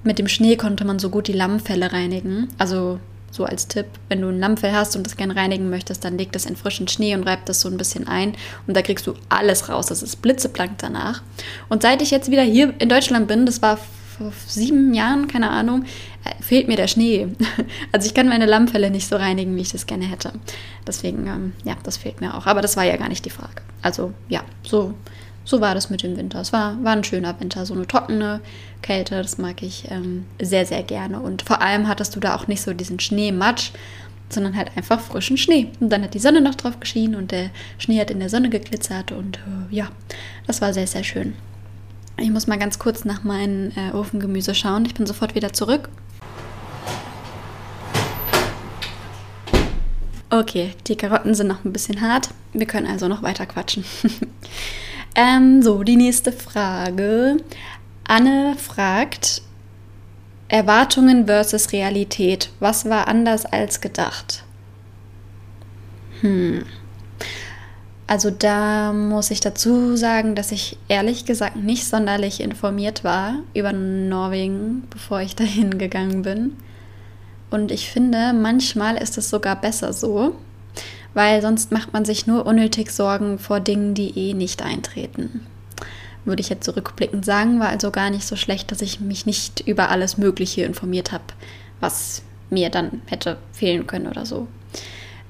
mit 0.03 0.19
dem 0.19 0.27
Schnee 0.27 0.57
konnte 0.57 0.85
man 0.85 0.99
so 0.99 1.09
gut 1.09 1.27
die 1.27 1.33
Lammfelle 1.33 1.91
reinigen. 1.91 2.49
Also 2.57 2.99
so 3.31 3.45
als 3.45 3.67
Tipp, 3.67 3.87
wenn 4.09 4.21
du 4.21 4.27
ein 4.27 4.39
Lammfell 4.39 4.73
hast 4.73 4.95
und 4.95 5.05
das 5.05 5.15
gerne 5.15 5.35
reinigen 5.35 5.69
möchtest, 5.69 6.03
dann 6.03 6.17
leg 6.17 6.31
das 6.31 6.45
in 6.45 6.55
frischen 6.55 6.87
Schnee 6.87 7.15
und 7.15 7.23
reib 7.23 7.45
das 7.45 7.61
so 7.61 7.69
ein 7.69 7.77
bisschen 7.77 8.07
ein 8.07 8.35
und 8.67 8.75
da 8.75 8.81
kriegst 8.81 9.07
du 9.07 9.13
alles 9.29 9.69
raus. 9.69 9.87
Das 9.87 10.03
ist 10.03 10.21
blitzeblank 10.21 10.77
danach. 10.77 11.23
Und 11.69 11.81
seit 11.81 12.01
ich 12.01 12.11
jetzt 12.11 12.29
wieder 12.29 12.43
hier 12.43 12.73
in 12.79 12.89
Deutschland 12.89 13.27
bin, 13.27 13.45
das 13.45 13.61
war 13.61 13.77
vor 14.21 14.33
sieben 14.47 14.93
Jahren, 14.93 15.27
keine 15.27 15.49
Ahnung, 15.49 15.85
äh, 16.25 16.43
fehlt 16.43 16.67
mir 16.67 16.77
der 16.77 16.87
Schnee. 16.87 17.27
Also 17.93 18.07
ich 18.07 18.13
kann 18.13 18.29
meine 18.29 18.45
Lammfelle 18.45 18.89
nicht 18.89 19.07
so 19.07 19.15
reinigen, 19.15 19.55
wie 19.55 19.61
ich 19.61 19.71
das 19.71 19.85
gerne 19.85 20.05
hätte. 20.05 20.31
Deswegen, 20.87 21.27
ähm, 21.27 21.53
ja, 21.63 21.75
das 21.83 21.97
fehlt 21.97 22.21
mir 22.21 22.35
auch. 22.35 22.45
Aber 22.45 22.61
das 22.61 22.77
war 22.77 22.83
ja 22.83 22.95
gar 22.97 23.09
nicht 23.09 23.25
die 23.25 23.29
Frage. 23.29 23.61
Also 23.81 24.13
ja, 24.29 24.43
so, 24.63 24.93
so 25.43 25.61
war 25.61 25.73
das 25.73 25.89
mit 25.89 26.03
dem 26.03 26.17
Winter. 26.17 26.41
Es 26.41 26.53
war, 26.53 26.81
war 26.83 26.93
ein 26.93 27.03
schöner 27.03 27.39
Winter, 27.39 27.65
so 27.65 27.73
eine 27.73 27.87
trockene 27.87 28.41
Kälte, 28.81 29.21
das 29.21 29.37
mag 29.37 29.63
ich 29.63 29.89
ähm, 29.89 30.25
sehr, 30.41 30.65
sehr 30.65 30.83
gerne. 30.83 31.19
Und 31.19 31.41
vor 31.41 31.61
allem 31.61 31.87
hattest 31.87 32.15
du 32.15 32.19
da 32.19 32.35
auch 32.35 32.47
nicht 32.47 32.61
so 32.61 32.73
diesen 32.73 32.99
Schneematsch, 32.99 33.71
sondern 34.29 34.55
halt 34.55 34.71
einfach 34.75 34.99
frischen 34.99 35.37
Schnee. 35.37 35.67
Und 35.79 35.89
dann 35.89 36.03
hat 36.03 36.13
die 36.13 36.19
Sonne 36.19 36.41
noch 36.41 36.55
drauf 36.55 36.79
geschienen 36.79 37.15
und 37.15 37.31
der 37.31 37.49
Schnee 37.77 37.99
hat 37.99 38.11
in 38.11 38.19
der 38.19 38.29
Sonne 38.29 38.49
geglitzert 38.49 39.11
und 39.11 39.37
äh, 39.37 39.75
ja, 39.75 39.89
das 40.47 40.61
war 40.61 40.73
sehr, 40.73 40.87
sehr 40.87 41.03
schön. 41.03 41.33
Ich 42.17 42.29
muss 42.29 42.47
mal 42.47 42.59
ganz 42.59 42.77
kurz 42.77 43.03
nach 43.03 43.23
meinem 43.23 43.71
äh, 43.75 43.91
Ofengemüse 43.93 44.53
schauen. 44.53 44.85
Ich 44.85 44.93
bin 44.93 45.05
sofort 45.05 45.35
wieder 45.35 45.53
zurück. 45.53 45.89
Okay, 50.29 50.71
die 50.87 50.95
Karotten 50.95 51.35
sind 51.35 51.47
noch 51.47 51.65
ein 51.65 51.73
bisschen 51.73 51.99
hart. 51.99 52.29
Wir 52.53 52.65
können 52.65 52.87
also 52.87 53.07
noch 53.07 53.21
weiter 53.21 53.45
quatschen. 53.45 53.83
ähm, 55.15 55.61
so, 55.61 55.83
die 55.83 55.97
nächste 55.97 56.31
Frage. 56.31 57.37
Anne 58.03 58.55
fragt, 58.57 59.41
Erwartungen 60.47 61.27
versus 61.27 61.71
Realität. 61.71 62.49
Was 62.59 62.89
war 62.89 63.07
anders 63.07 63.45
als 63.45 63.79
gedacht? 63.81 64.43
Hm. 66.21 66.65
Also 68.07 68.29
da 68.29 68.91
muss 68.91 69.31
ich 69.31 69.39
dazu 69.39 69.95
sagen, 69.95 70.35
dass 70.35 70.51
ich 70.51 70.77
ehrlich 70.89 71.23
gesagt 71.25 71.55
nicht 71.55 71.85
sonderlich 71.85 72.41
informiert 72.41 73.05
war 73.05 73.35
über 73.53 73.71
Norwegen, 73.71 74.83
bevor 74.89 75.21
ich 75.21 75.35
dahin 75.37 75.77
gegangen 75.77 76.21
bin. 76.21 76.57
Und 77.49 77.71
ich 77.71 77.89
finde, 77.89 78.33
manchmal 78.33 78.97
ist 78.97 79.17
es 79.17 79.29
sogar 79.29 79.55
besser 79.55 79.93
so, 79.93 80.35
weil 81.13 81.41
sonst 81.41 81.71
macht 81.71 81.93
man 81.93 82.05
sich 82.05 82.27
nur 82.27 82.45
unnötig 82.45 82.91
Sorgen 82.91 83.39
vor 83.39 83.59
Dingen, 83.59 83.93
die 83.93 84.17
eh 84.17 84.33
nicht 84.33 84.61
eintreten. 84.61 85.45
Würde 86.23 86.41
ich 86.41 86.49
jetzt 86.49 86.65
zurückblickend 86.65 87.25
sagen, 87.25 87.59
war 87.59 87.69
also 87.69 87.91
gar 87.91 88.09
nicht 88.09 88.27
so 88.27 88.35
schlecht, 88.35 88.71
dass 88.71 88.81
ich 88.81 88.99
mich 88.99 89.25
nicht 89.25 89.61
über 89.61 89.89
alles 89.89 90.17
Mögliche 90.17 90.63
informiert 90.63 91.11
habe, 91.11 91.23
was 91.79 92.21
mir 92.49 92.69
dann 92.69 93.01
hätte 93.07 93.37
fehlen 93.51 93.87
können 93.87 94.07
oder 94.07 94.25
so. 94.25 94.47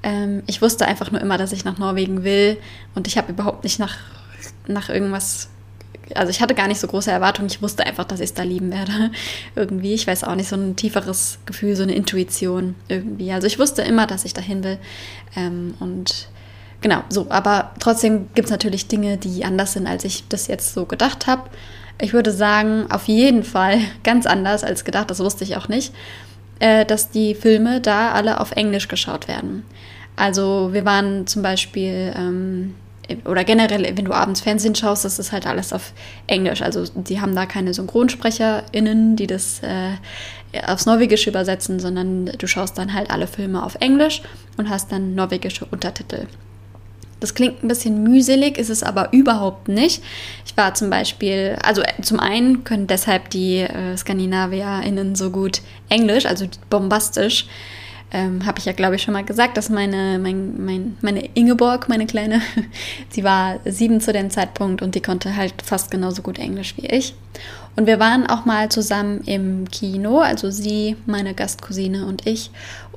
Ähm, 0.02 0.42
ich 0.46 0.60
wusste 0.60 0.86
einfach 0.86 1.10
nur 1.10 1.20
immer, 1.20 1.38
dass 1.38 1.52
ich 1.52 1.64
nach 1.64 1.78
Norwegen 1.78 2.24
will 2.24 2.58
und 2.94 3.06
ich 3.06 3.16
habe 3.16 3.32
überhaupt 3.32 3.64
nicht 3.64 3.78
nach, 3.78 3.96
nach 4.66 4.88
irgendwas. 4.88 5.48
Also 6.14 6.30
ich 6.30 6.40
hatte 6.40 6.54
gar 6.54 6.68
nicht 6.68 6.80
so 6.80 6.86
große 6.86 7.10
Erwartungen. 7.10 7.48
Ich 7.48 7.62
wusste 7.62 7.86
einfach, 7.86 8.04
dass 8.04 8.20
ich 8.20 8.30
es 8.30 8.34
da 8.34 8.42
lieben 8.42 8.72
werde. 8.72 9.10
irgendwie. 9.56 9.94
Ich 9.94 10.06
weiß 10.06 10.24
auch 10.24 10.34
nicht, 10.34 10.48
so 10.48 10.56
ein 10.56 10.76
tieferes 10.76 11.38
Gefühl, 11.46 11.76
so 11.76 11.82
eine 11.82 11.94
Intuition 11.94 12.74
irgendwie. 12.88 13.32
Also 13.32 13.46
ich 13.46 13.58
wusste 13.58 13.82
immer, 13.82 14.06
dass 14.06 14.24
ich 14.24 14.34
dahin 14.34 14.64
will. 14.64 14.78
Ähm, 15.36 15.74
und 15.80 16.28
genau, 16.80 17.02
so. 17.08 17.26
Aber 17.30 17.72
trotzdem 17.78 18.28
gibt 18.34 18.46
es 18.46 18.52
natürlich 18.52 18.88
Dinge, 18.88 19.16
die 19.16 19.44
anders 19.44 19.72
sind, 19.74 19.86
als 19.86 20.04
ich 20.04 20.28
das 20.28 20.46
jetzt 20.48 20.74
so 20.74 20.86
gedacht 20.86 21.26
habe. 21.26 21.50
Ich 22.00 22.12
würde 22.12 22.32
sagen, 22.32 22.90
auf 22.90 23.08
jeden 23.08 23.44
Fall 23.44 23.78
ganz 24.04 24.26
anders 24.26 24.64
als 24.64 24.84
gedacht. 24.84 25.10
Das 25.10 25.20
wusste 25.20 25.44
ich 25.44 25.56
auch 25.56 25.68
nicht 25.68 25.92
äh, 26.62 26.86
dass 26.86 27.10
die 27.10 27.34
Filme 27.34 27.80
da 27.80 28.12
alle 28.12 28.38
auf 28.40 28.52
Englisch 28.52 28.86
geschaut 28.86 29.26
werden. 29.26 29.64
Also 30.14 30.70
wir 30.72 30.84
waren 30.84 31.26
zum 31.26 31.42
Beispiel, 31.42 32.14
ähm, 32.16 32.74
oder 33.24 33.44
generell, 33.44 33.96
wenn 33.96 34.04
du 34.04 34.12
abends 34.12 34.40
Fernsehen 34.40 34.74
schaust, 34.74 35.04
das 35.04 35.18
ist 35.18 35.32
halt 35.32 35.46
alles 35.46 35.72
auf 35.72 35.92
Englisch. 36.26 36.62
Also 36.62 36.84
die 36.94 37.20
haben 37.20 37.34
da 37.34 37.46
keine 37.46 37.74
SynchronsprecherInnen, 37.74 39.16
die 39.16 39.26
das 39.26 39.60
äh, 39.62 39.92
aufs 40.66 40.86
Norwegische 40.86 41.30
übersetzen, 41.30 41.80
sondern 41.80 42.26
du 42.26 42.46
schaust 42.46 42.78
dann 42.78 42.92
halt 42.92 43.10
alle 43.10 43.26
Filme 43.26 43.62
auf 43.62 43.76
Englisch 43.80 44.22
und 44.56 44.68
hast 44.68 44.92
dann 44.92 45.14
norwegische 45.14 45.64
Untertitel. 45.64 46.26
Das 47.22 47.34
klingt 47.34 47.62
ein 47.62 47.68
bisschen 47.68 48.02
mühselig, 48.02 48.58
ist 48.58 48.68
es 48.68 48.82
aber 48.82 49.12
überhaupt 49.12 49.68
nicht. 49.68 50.02
Ich 50.44 50.56
war 50.56 50.74
zum 50.74 50.90
Beispiel, 50.90 51.56
also 51.62 51.80
äh, 51.80 52.02
zum 52.02 52.18
einen 52.18 52.64
können 52.64 52.88
deshalb 52.88 53.30
die 53.30 53.58
äh, 53.58 53.96
SkandinavierInnen 53.96 55.14
so 55.14 55.30
gut 55.30 55.62
Englisch, 55.88 56.26
also 56.26 56.46
bombastisch. 56.68 57.46
Ähm, 58.14 58.44
Habe 58.44 58.58
ich 58.58 58.66
ja, 58.66 58.72
glaube 58.72 58.96
ich, 58.96 59.02
schon 59.02 59.14
mal 59.14 59.24
gesagt, 59.24 59.56
dass 59.56 59.70
meine, 59.70 60.18
mein, 60.18 60.62
mein, 60.62 60.98
meine 61.00 61.24
Ingeborg, 61.34 61.88
meine 61.88 62.06
Kleine, 62.06 62.42
sie 63.08 63.24
war 63.24 63.58
sieben 63.64 64.00
zu 64.00 64.12
dem 64.12 64.30
Zeitpunkt 64.30 64.82
und 64.82 64.94
die 64.94 65.00
konnte 65.00 65.34
halt 65.34 65.54
fast 65.64 65.90
genauso 65.90 66.20
gut 66.20 66.38
Englisch 66.38 66.74
wie 66.76 66.86
ich. 66.86 67.14
Und 67.74 67.86
wir 67.86 67.98
waren 67.98 68.26
auch 68.26 68.44
mal 68.44 68.68
zusammen 68.68 69.22
im 69.24 69.70
Kino, 69.70 70.18
also 70.18 70.50
sie, 70.50 70.96
meine 71.06 71.32
Gastcousine 71.32 72.04
und 72.04 72.26
ich. 72.26 72.50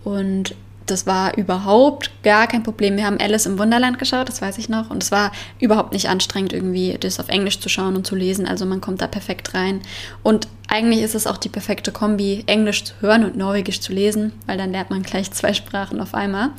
Und 0.03 0.53
das 0.85 1.07
war 1.07 1.35
überhaupt 1.37 2.11
gar 2.23 2.47
kein 2.47 2.63
Problem. 2.63 2.97
Wir 2.97 3.05
haben 3.05 3.19
Alice 3.19 3.45
im 3.45 3.57
Wunderland 3.57 3.97
geschaut, 3.97 4.29
das 4.29 4.41
weiß 4.41 4.57
ich 4.57 4.69
noch. 4.69 4.89
Und 4.89 5.01
es 5.01 5.11
war 5.11 5.31
überhaupt 5.59 5.93
nicht 5.93 6.09
anstrengend, 6.09 6.53
irgendwie 6.53 6.97
das 6.99 7.19
auf 7.19 7.29
Englisch 7.29 7.59
zu 7.59 7.69
schauen 7.69 7.95
und 7.95 8.05
zu 8.05 8.15
lesen. 8.15 8.47
Also 8.47 8.65
man 8.65 8.81
kommt 8.81 9.01
da 9.01 9.07
perfekt 9.07 9.53
rein. 9.53 9.81
Und 10.21 10.47
eigentlich 10.67 11.01
ist 11.01 11.15
es 11.15 11.27
auch 11.27 11.37
die 11.37 11.49
perfekte 11.49 11.91
Kombi, 11.91 12.43
Englisch 12.47 12.83
zu 12.83 12.93
hören 13.01 13.23
und 13.23 13.35
Norwegisch 13.35 13.81
zu 13.81 13.93
lesen, 13.93 14.33
weil 14.45 14.57
dann 14.57 14.71
lernt 14.71 14.89
man 14.89 15.03
gleich 15.03 15.31
zwei 15.31 15.53
Sprachen 15.53 15.99
auf 16.01 16.13
einmal. 16.13 16.49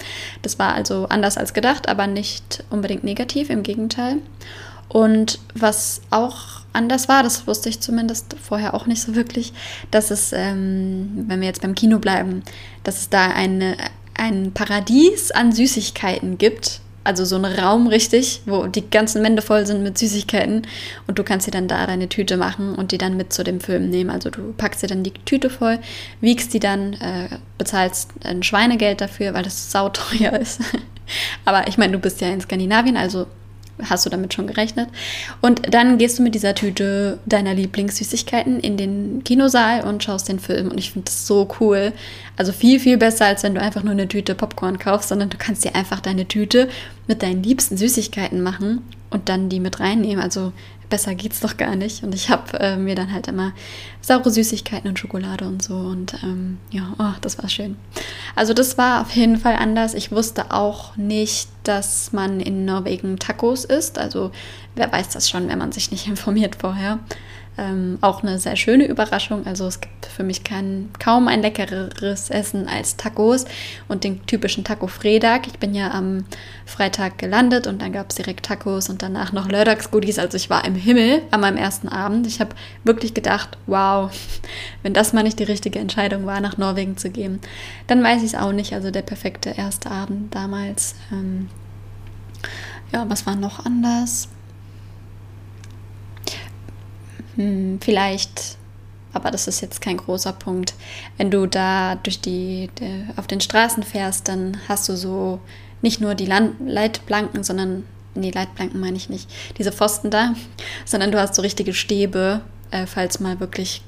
Das 0.43 0.59
war 0.59 0.75
also 0.75 1.07
anders 1.09 1.37
als 1.37 1.55
gedacht, 1.55 1.89
aber 1.89 2.07
nicht 2.07 2.65
unbedingt 2.71 3.05
negativ, 3.05 3.51
im 3.51 3.63
Gegenteil. 3.63 4.19
Und 4.89 5.41
was 5.55 6.01
auch 6.11 6.63
anders 6.73 7.09
war, 7.09 7.23
das 7.23 7.47
wusste 7.47 7.69
ich 7.69 7.81
zumindest 7.81 8.37
vorher 8.41 8.75
auch 8.75 8.87
nicht 8.87 9.03
so 9.03 9.15
wirklich, 9.15 9.53
dass 9.91 10.11
es, 10.11 10.33
ähm, 10.33 11.25
wenn 11.27 11.41
wir 11.41 11.49
jetzt 11.49 11.63
beim 11.63 11.75
Kino 11.75 11.99
bleiben, 11.99 12.43
dass 12.85 12.99
es 12.99 13.09
da 13.09 13.29
eine 13.29 13.77
ein 14.19 14.53
Paradies 14.53 15.31
an 15.31 15.53
Süßigkeiten 15.53 16.39
gibt. 16.39 16.81
Also 17.05 17.25
so 17.25 17.37
ein 17.37 17.45
Raum 17.45 17.87
richtig, 17.87 18.41
wo 18.47 18.67
die 18.67 18.91
ganzen 18.91 19.23
Wände 19.23 19.41
voll 19.41 19.65
sind 19.65 19.85
mit 19.85 19.97
Süßigkeiten 19.97 20.67
und 21.07 21.19
du 21.19 21.23
kannst 21.23 21.47
dir 21.47 21.53
dann 21.53 21.69
da 21.69 21.87
deine 21.87 22.09
Tüte 22.09 22.37
machen 22.37 22.75
und 22.75 22.91
die 22.91 22.99
dann 22.99 23.17
mit 23.17 23.33
zu 23.33 23.45
dem 23.45 23.61
Film 23.61 23.91
nehmen. 23.91 24.11
Also 24.11 24.29
du 24.29 24.53
packst 24.57 24.83
dir 24.83 24.89
dann 24.89 25.05
die 25.05 25.13
Tüte 25.13 25.49
voll, 25.49 25.79
wiegst 26.21 26.53
die 26.53 26.59
dann, 26.59 26.95
äh, 26.95 27.29
bezahlst 27.59 28.11
ein 28.25 28.43
Schweinegeld 28.43 29.01
dafür, 29.01 29.35
weil 29.35 29.45
das 29.45 29.71
sauteuer 29.71 30.33
ist. 30.41 30.61
Aber 31.45 31.69
ich 31.69 31.79
meine, 31.79 31.93
du 31.93 32.01
bist 32.01 32.21
ja 32.21 32.29
in 32.29 32.41
Skandinavien, 32.41 32.97
also 32.97 33.27
hast 33.83 34.07
du 34.07 34.11
damit 34.11 34.35
schon 34.35 34.47
gerechnet. 34.47 34.89
Und 35.41 35.73
dann 35.73 35.99
gehst 35.99 36.19
du 36.19 36.23
mit 36.23 36.35
dieser 36.35 36.55
Tüte 36.55 37.19
deiner 37.27 37.55
Lieblingssüßigkeiten 37.55 38.61
in 38.61 38.77
den 38.77 39.23
Kinosaal 39.25 39.83
und 39.83 40.03
schaust 40.03 40.29
den 40.29 40.39
Film. 40.39 40.71
Und 40.71 40.79
ich 40.79 40.93
finde 40.93 41.07
das 41.07 41.27
so 41.27 41.49
cool. 41.61 41.93
Also 42.37 42.53
viel, 42.53 42.81
viel 42.81 42.97
besser, 42.97 43.27
als 43.27 43.43
wenn 43.43 43.55
du 43.55 43.61
einfach 43.61 43.83
nur 43.83 43.93
eine 43.93 44.09
Tüte 44.09 44.35
Popcorn 44.35 44.79
kaufst, 44.79 45.09
sondern 45.09 45.31
du 45.31 45.37
kannst 45.39 45.65
dir 45.65 45.75
einfach 45.75 46.01
deine 46.01 46.27
Tüte 46.27 46.69
mit 47.07 47.23
deinen 47.23 47.43
liebsten 47.43 47.77
Süßigkeiten 47.77 48.43
machen 48.43 48.83
und 49.11 49.29
dann 49.29 49.49
die 49.49 49.61
mit 49.61 49.81
reinnehmen. 49.81 50.23
Also 50.23 50.53
besser 50.89 51.15
geht's 51.15 51.41
doch 51.41 51.57
gar 51.57 51.77
nicht. 51.77 52.03
Und 52.03 52.15
ich 52.15 52.31
habe 52.31 52.59
äh, 52.61 52.77
mir 52.77 52.95
dann 52.95 53.13
halt 53.13 53.29
immer 53.29 53.53
saure 54.01 54.31
Süßigkeiten 54.31 54.89
und 54.89 54.99
Schokolade 54.99 55.47
und 55.47 55.63
so. 55.63 55.75
Und 55.75 56.15
ähm, 56.23 56.59
ja, 56.71 56.95
oh, 56.99 57.15
das 57.21 57.39
war 57.39 57.49
schön. 57.49 57.77
Also 58.35 58.55
das 58.55 58.79
war 58.79 59.03
auf 59.03 59.11
jeden 59.13 59.37
Fall 59.37 59.57
anders. 59.57 59.95
Ich 59.95 60.13
wusste 60.13 60.53
auch 60.53 60.97
nicht, 60.97 61.49
dass 61.65 62.13
man 62.13 62.41
in 62.41 62.65
Norwegen 62.65 63.19
Tacos 63.19 63.65
isst. 63.65 63.99
Also 63.99 64.31
wer 64.75 64.91
weiß 64.93 65.11
das 65.11 65.29
schon, 65.29 65.49
wenn 65.49 65.59
man 65.59 65.73
sich 65.73 65.91
nicht 65.91 66.07
informiert 66.07 66.57
vorher. 66.57 66.99
Ähm, 67.59 67.97
auch 68.03 68.23
eine 68.23 68.39
sehr 68.39 68.57
schöne 68.57 68.87
Überraschung. 68.87 69.47
Also 69.47 69.67
es 69.67 69.81
gibt 69.81 70.07
für 70.07 70.23
mich 70.23 70.45
kein, 70.45 70.91
kaum 70.99 71.27
ein 71.27 71.41
leckereres 71.41 72.29
Essen 72.29 72.69
als 72.69 72.97
Tacos 72.97 73.47
und 73.89 74.05
den 74.05 74.27
typischen 74.27 74.63
Taco 74.63 74.87
Fredag. 74.89 75.47
Ich 75.47 75.59
bin 75.59 75.75
ja 75.75 75.91
am 75.93 76.25
Freitag 76.67 77.17
gelandet 77.17 77.67
und 77.67 77.81
dann 77.81 77.93
gab 77.93 78.11
es 78.11 78.17
direkt 78.17 78.47
Tacos 78.47 78.91
und 78.91 79.03
danach 79.03 79.33
noch 79.33 79.49
Lördagsgoodies. 79.49 80.19
Also 80.19 80.37
ich 80.37 80.51
war 80.51 80.67
im 80.67 80.75
Himmel 80.75 81.23
an 81.31 81.41
meinem 81.41 81.57
ersten 81.57 81.89
Abend. 81.89 82.27
Ich 82.27 82.41
habe 82.41 82.55
wirklich 82.85 83.15
gedacht, 83.15 83.57
wow, 83.67 84.11
wenn 84.83 84.93
das 84.93 85.15
mal 85.15 85.23
nicht 85.23 85.39
die 85.39 85.45
richtige 85.45 85.79
Entscheidung 85.79 86.27
war, 86.27 86.41
nach 86.41 86.59
Norwegen 86.59 86.99
zu 86.99 87.09
gehen, 87.09 87.41
dann 87.87 88.05
weiß 88.05 88.19
ich 88.23 88.35
es 88.35 88.35
auch 88.35 88.53
nicht. 88.53 88.75
Also 88.75 88.91
der 88.91 89.03
perfekte 89.03 89.51
erste 89.51 89.91
Abend 89.91 90.35
damals. 90.35 90.95
Ähm, 91.11 91.49
ja, 92.93 93.09
was 93.09 93.25
war 93.27 93.35
noch 93.35 93.65
anders? 93.65 94.29
Hm, 97.37 97.79
vielleicht, 97.81 98.57
aber 99.13 99.31
das 99.31 99.47
ist 99.47 99.61
jetzt 99.61 99.81
kein 99.81 99.97
großer 99.97 100.33
Punkt, 100.33 100.75
wenn 101.17 101.31
du 101.31 101.47
da 101.47 101.95
durch 101.97 102.21
die, 102.21 102.71
die 102.79 103.05
auf 103.17 103.27
den 103.27 103.41
Straßen 103.41 103.83
fährst, 103.83 104.29
dann 104.29 104.59
hast 104.69 104.89
du 104.89 104.97
so 104.97 105.41
nicht 105.83 106.01
nur 106.01 106.15
die 106.15 106.27
Land 106.27 106.57
Leitplanken, 106.67 107.45
sondern 107.45 107.85
nee, 108.15 108.31
Leitplanken 108.31 108.81
meine 108.81 108.97
ich 108.97 109.09
nicht, 109.09 109.31
diese 109.59 109.73
Pfosten 109.73 110.11
da, 110.11 110.35
sondern 110.85 111.13
du 111.13 111.21
hast 111.21 111.35
so 111.35 111.43
richtige 111.43 111.75
Stäbe, 111.75 112.41
äh, 112.71 112.87
falls 112.87 113.21
mal 113.21 113.41
wirklich 113.41 113.83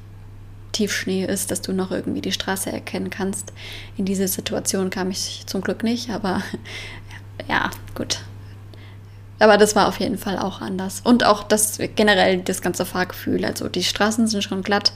Tiefschnee 0.73 1.25
ist, 1.25 1.51
dass 1.51 1.63
du 1.63 1.73
noch 1.73 1.91
irgendwie 1.91 2.21
die 2.21 2.33
Straße 2.33 2.71
erkennen 2.71 3.11
kannst. 3.11 3.53
In 3.97 4.05
diese 4.05 4.29
Situation 4.29 4.91
kam 4.91 5.11
ich 5.11 5.45
zum 5.47 5.63
Glück 5.63 5.83
nicht, 5.83 6.11
aber 6.11 6.43
ja, 7.49 7.71
gut. 7.95 8.21
Aber 9.39 9.57
das 9.57 9.77
war 9.77 9.89
auf 9.89 10.01
jeden 10.01 10.19
Fall 10.19 10.39
auch 10.39 10.61
anders. 10.61 11.01
Und 11.05 11.25
auch 11.25 11.43
das 11.43 11.79
generell 11.95 12.39
das 12.39 12.61
ganze 12.61 12.85
Fahrgefühl. 12.85 13.45
Also 13.45 13.69
die 13.69 13.85
Straßen 13.85 14.27
sind 14.27 14.43
schon 14.43 14.63
glatt. 14.63 14.93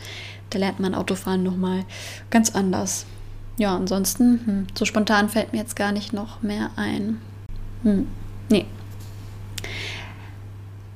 Da 0.51 0.59
lernt 0.59 0.81
man 0.81 0.95
Autofahren 0.95 1.43
nochmal 1.43 1.85
ganz 2.31 2.55
anders. 2.55 3.07
Ja, 3.57 3.77
ansonsten, 3.77 4.41
hm, 4.45 4.67
so 4.75 4.85
spontan 4.85 5.29
fällt 5.29 5.53
mir 5.53 5.61
jetzt 5.61 5.77
gar 5.77 5.93
nicht 5.93 6.13
noch 6.13 6.43
mehr 6.43 6.71
ein. 6.77 7.21
Hm, 7.83 8.07
nee. 8.49 8.67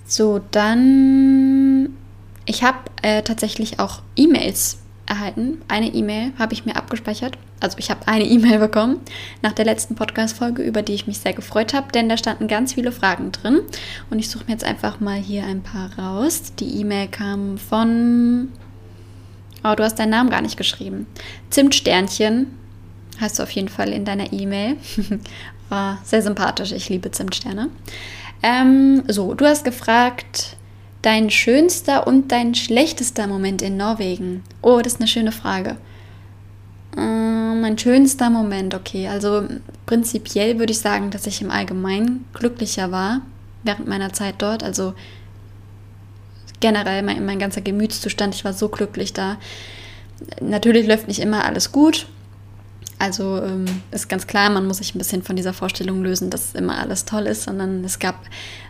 So, 0.05 0.41
dann. 0.51 1.91
Ich 2.45 2.63
habe 2.63 2.79
äh, 3.03 3.23
tatsächlich 3.23 3.81
auch 3.81 4.03
E-Mails 4.15 4.79
erhalten. 5.07 5.63
Eine 5.69 5.89
E-Mail 5.89 6.33
habe 6.39 6.53
ich 6.53 6.65
mir 6.65 6.77
abgespeichert. 6.77 7.39
Also 7.61 7.79
ich 7.79 7.91
habe 7.91 8.07
eine 8.07 8.25
E-Mail 8.29 8.59
bekommen 8.59 9.01
nach 9.43 9.53
der 9.53 9.65
letzten 9.65 9.95
Podcast-Folge, 9.95 10.63
über 10.63 10.83
die 10.83 10.95
ich 10.95 11.07
mich 11.07 11.19
sehr 11.19 11.33
gefreut 11.33 11.75
habe, 11.75 11.93
denn 11.93 12.09
da 12.09 12.17
standen 12.17 12.49
ganz 12.49 12.75
viele 12.75 12.93
Fragen 12.93 13.33
drin. 13.33 13.61
Und 14.11 14.19
ich 14.19 14.31
suche 14.31 14.45
mir 14.47 14.53
jetzt 14.53 14.65
einfach 14.65 15.01
mal 15.01 15.17
hier 15.17 15.45
ein 15.45 15.63
paar 15.63 15.97
raus. 15.99 16.53
Die 16.59 16.81
E-Mail 16.81 17.09
kam 17.09 17.59
von... 17.59 18.53
Oh, 19.65 19.75
du 19.75 19.83
hast 19.83 19.99
deinen 19.99 20.11
Namen 20.11 20.31
gar 20.31 20.43
nicht 20.43 20.57
geschrieben. 20.57 21.07
Zimtsternchen 21.51 22.47
heißt 23.21 23.39
du 23.39 23.43
auf 23.43 23.51
jeden 23.51 23.69
Fall 23.69 23.91
in 23.93 24.05
deiner 24.05 24.33
E-Mail. 24.33 24.77
War 25.69 25.99
sehr 26.05 26.23
sympathisch. 26.23 26.73
Ich 26.73 26.89
liebe 26.89 27.11
Zimtsterne. 27.11 27.71
Ähm, 28.43 29.03
so, 29.09 29.35
du 29.35 29.47
hast 29.47 29.65
gefragt, 29.65 30.56
dein 31.03 31.31
schönster 31.31 32.07
und 32.07 32.33
dein 32.33 32.55
schlechtester 32.55 33.27
Moment 33.27 33.63
in 33.63 33.77
Norwegen. 33.77 34.43
Oh, 34.63 34.81
das 34.83 34.95
ist 34.95 35.01
eine 35.01 35.09
schöne 35.09 35.33
Frage. 35.33 35.77
Ähm, 36.97 37.61
mein 37.61 37.79
schönster 37.79 38.31
Moment, 38.31 38.75
okay. 38.75 39.09
Also 39.09 39.45
prinzipiell 39.87 40.59
würde 40.59 40.73
ich 40.73 40.79
sagen, 40.79 41.11
dass 41.11 41.27
ich 41.27 41.43
im 41.43 41.51
Allgemeinen 41.51 42.25
glücklicher 42.35 42.91
war 42.91 43.21
während 43.63 43.89
meiner 43.89 44.13
Zeit 44.13 44.37
dort. 44.39 44.63
Also 44.63 44.95
generell 46.61 47.03
mein, 47.03 47.25
mein 47.25 47.39
ganzer 47.39 47.61
Gemütszustand, 47.61 48.35
ich 48.35 48.45
war 48.45 48.53
so 48.53 48.69
glücklich 48.69 49.13
da. 49.13 49.37
Natürlich 50.41 50.87
läuft 50.87 51.09
nicht 51.09 51.21
immer 51.21 51.45
alles 51.45 51.73
gut 51.73 52.07
also 52.99 53.43
ähm, 53.43 53.67
ist 53.91 54.09
ganz 54.09 54.27
klar, 54.27 54.49
man 54.51 54.67
muss 54.67 54.79
sich 54.79 54.95
ein 54.95 54.99
bisschen 54.99 55.23
von 55.23 55.37
dieser 55.37 55.53
Vorstellung 55.53 56.03
lösen, 56.03 56.31
dass 56.31 56.55
immer 56.55 56.79
alles 56.79 57.05
toll 57.05 57.27
ist, 57.27 57.43
sondern 57.43 57.85
es 57.85 57.99
gab 57.99 58.17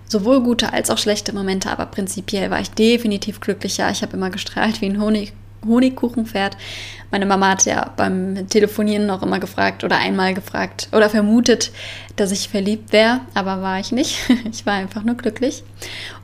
sowohl 0.08 0.42
gute 0.42 0.72
als 0.72 0.90
auch 0.90 0.98
schlechte 0.98 1.34
Momente, 1.34 1.70
aber 1.70 1.86
prinzipiell 1.86 2.50
war 2.50 2.60
ich 2.60 2.70
definitiv 2.70 3.40
glücklicher. 3.40 3.90
Ich 3.90 4.02
habe 4.02 4.16
immer 4.16 4.30
gestrahlt 4.30 4.80
wie 4.80 4.86
ein 4.86 5.00
Honig, 5.00 5.32
Honigkuchenpferd. 5.66 6.56
Meine 7.10 7.26
Mama 7.26 7.50
hat 7.50 7.64
ja 7.66 7.92
beim 7.96 8.48
Telefonieren 8.48 9.06
noch 9.06 9.22
immer 9.22 9.38
gefragt 9.38 9.84
oder 9.84 9.98
einmal 9.98 10.34
gefragt 10.34 10.88
oder 10.92 11.08
vermutet, 11.08 11.72
dass 12.16 12.32
ich 12.32 12.48
verliebt 12.48 12.92
wäre, 12.92 13.20
aber 13.34 13.62
war 13.62 13.78
ich 13.80 13.92
nicht. 13.92 14.18
Ich 14.50 14.66
war 14.66 14.74
einfach 14.74 15.02
nur 15.02 15.16
glücklich. 15.16 15.62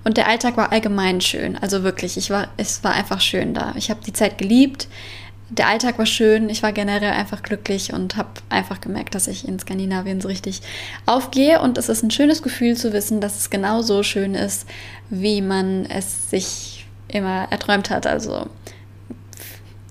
Und 0.05 0.17
der 0.17 0.29
Alltag 0.29 0.57
war 0.57 0.73
allgemein 0.73 1.21
schön, 1.21 1.57
also 1.57 1.83
wirklich, 1.83 2.17
ich 2.17 2.31
war, 2.31 2.49
es 2.57 2.83
war 2.83 2.93
einfach 2.93 3.21
schön 3.21 3.55
da. 3.55 3.75
Ich 3.77 3.91
habe 3.91 4.01
die 4.05 4.13
Zeit 4.13 4.39
geliebt 4.39 4.89
der 5.59 5.69
Alltag 5.69 5.99
war 5.99 6.07
schön, 6.07 6.49
ich 6.49 6.63
war 6.63 6.73
generell 6.73 7.13
einfach 7.13 7.43
glücklich 7.43 7.93
und 7.93 8.17
habe 8.17 8.31
einfach 8.49 8.81
gemerkt, 8.81 9.15
dass 9.15 9.29
ich 9.29 9.47
in 9.47 9.59
Skandinavien 9.59 10.21
so 10.21 10.29
richtig 10.29 10.63
aufgehe. 11.05 11.61
Und 11.61 11.77
es 11.77 11.91
ist 11.91 12.03
ein 12.03 12.11
schönes 12.11 12.43
Gefühl 12.43 12.75
zu 12.77 12.93
wissen, 12.95 13.21
dass 13.21 13.39
es 13.39 13.51
genau 13.51 13.83
so 13.83 14.03
schön 14.03 14.35
ist, 14.35 14.67
wie 15.11 15.43
man 15.43 15.85
es 15.85 16.31
sich 16.31 16.87
immer 17.09 17.49
erträumt 17.51 17.91
hat. 17.91 18.07
Also 18.07 18.47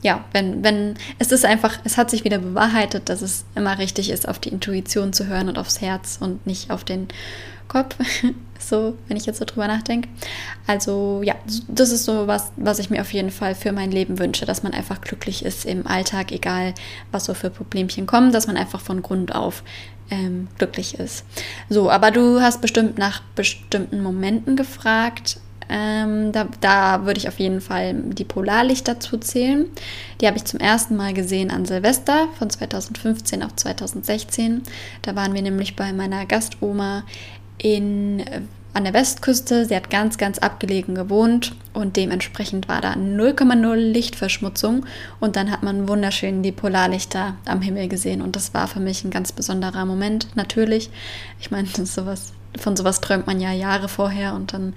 ja, 0.01 0.25
wenn, 0.31 0.63
wenn, 0.63 0.95
es 1.19 1.31
ist 1.31 1.45
einfach, 1.45 1.77
es 1.83 1.95
hat 1.95 2.09
sich 2.09 2.23
wieder 2.23 2.39
bewahrheitet, 2.39 3.07
dass 3.07 3.21
es 3.21 3.45
immer 3.53 3.77
richtig 3.77 4.09
ist, 4.09 4.27
auf 4.27 4.39
die 4.39 4.49
Intuition 4.49 5.13
zu 5.13 5.27
hören 5.27 5.47
und 5.47 5.59
aufs 5.59 5.79
Herz 5.79 6.17
und 6.19 6.47
nicht 6.47 6.71
auf 6.71 6.83
den 6.83 7.07
Kopf. 7.71 7.95
so, 8.59 8.97
wenn 9.07 9.15
ich 9.15 9.25
jetzt 9.25 9.39
so 9.39 9.45
drüber 9.45 9.67
nachdenke. 9.67 10.09
Also 10.67 11.21
ja, 11.23 11.35
das 11.69 11.91
ist 11.91 12.03
so 12.03 12.27
was, 12.27 12.51
was 12.57 12.79
ich 12.79 12.89
mir 12.89 13.01
auf 13.01 13.13
jeden 13.13 13.31
Fall 13.31 13.55
für 13.55 13.71
mein 13.71 13.91
Leben 13.91 14.19
wünsche, 14.19 14.45
dass 14.45 14.61
man 14.61 14.73
einfach 14.73 14.99
glücklich 14.99 15.45
ist 15.45 15.65
im 15.65 15.87
Alltag, 15.87 16.33
egal 16.33 16.73
was 17.11 17.25
so 17.25 17.33
für 17.33 17.49
Problemchen 17.49 18.05
kommen, 18.05 18.33
dass 18.33 18.47
man 18.47 18.57
einfach 18.57 18.81
von 18.81 19.01
Grund 19.01 19.33
auf 19.33 19.63
ähm, 20.09 20.49
glücklich 20.57 20.99
ist. 20.99 21.25
So, 21.69 21.89
aber 21.89 22.11
du 22.11 22.41
hast 22.41 22.61
bestimmt 22.61 22.97
nach 22.97 23.21
bestimmten 23.35 24.03
Momenten 24.03 24.57
gefragt. 24.57 25.39
Ähm, 25.69 26.33
da, 26.33 26.49
da 26.59 27.05
würde 27.05 27.17
ich 27.17 27.29
auf 27.29 27.39
jeden 27.39 27.61
Fall 27.61 27.93
die 27.93 28.25
Polarlichter 28.25 28.95
dazu 28.95 29.17
zählen. 29.17 29.67
Die 30.19 30.27
habe 30.27 30.35
ich 30.35 30.43
zum 30.43 30.59
ersten 30.59 30.97
Mal 30.97 31.13
gesehen 31.13 31.49
an 31.49 31.65
Silvester 31.65 32.27
von 32.37 32.49
2015 32.49 33.41
auf 33.41 33.55
2016. 33.55 34.63
Da 35.01 35.15
waren 35.15 35.33
wir 35.33 35.41
nämlich 35.41 35.77
bei 35.77 35.93
meiner 35.93 36.25
Gastoma 36.25 37.03
in, 37.61 38.21
äh, 38.21 38.41
an 38.73 38.83
der 38.85 38.93
Westküste. 38.93 39.65
Sie 39.65 39.75
hat 39.75 39.89
ganz, 39.89 40.17
ganz 40.17 40.39
abgelegen 40.39 40.95
gewohnt 40.95 41.55
und 41.73 41.97
dementsprechend 41.97 42.67
war 42.67 42.81
da 42.81 42.93
0,0 42.93 43.75
Lichtverschmutzung 43.75 44.85
und 45.19 45.35
dann 45.35 45.51
hat 45.51 45.63
man 45.63 45.87
wunderschön 45.87 46.41
die 46.41 46.51
Polarlichter 46.51 47.35
am 47.45 47.61
Himmel 47.61 47.87
gesehen 47.87 48.21
und 48.21 48.35
das 48.35 48.53
war 48.53 48.67
für 48.67 48.79
mich 48.79 49.03
ein 49.03 49.11
ganz 49.11 49.31
besonderer 49.31 49.85
Moment, 49.85 50.27
natürlich. 50.35 50.89
Ich 51.39 51.51
meine, 51.51 51.67
sowas 51.85 52.33
von 52.59 52.75
sowas 52.75 53.01
träumt 53.01 53.27
man 53.27 53.39
ja 53.39 53.51
Jahre 53.51 53.87
vorher 53.87 54.33
und 54.33 54.53
dann 54.53 54.73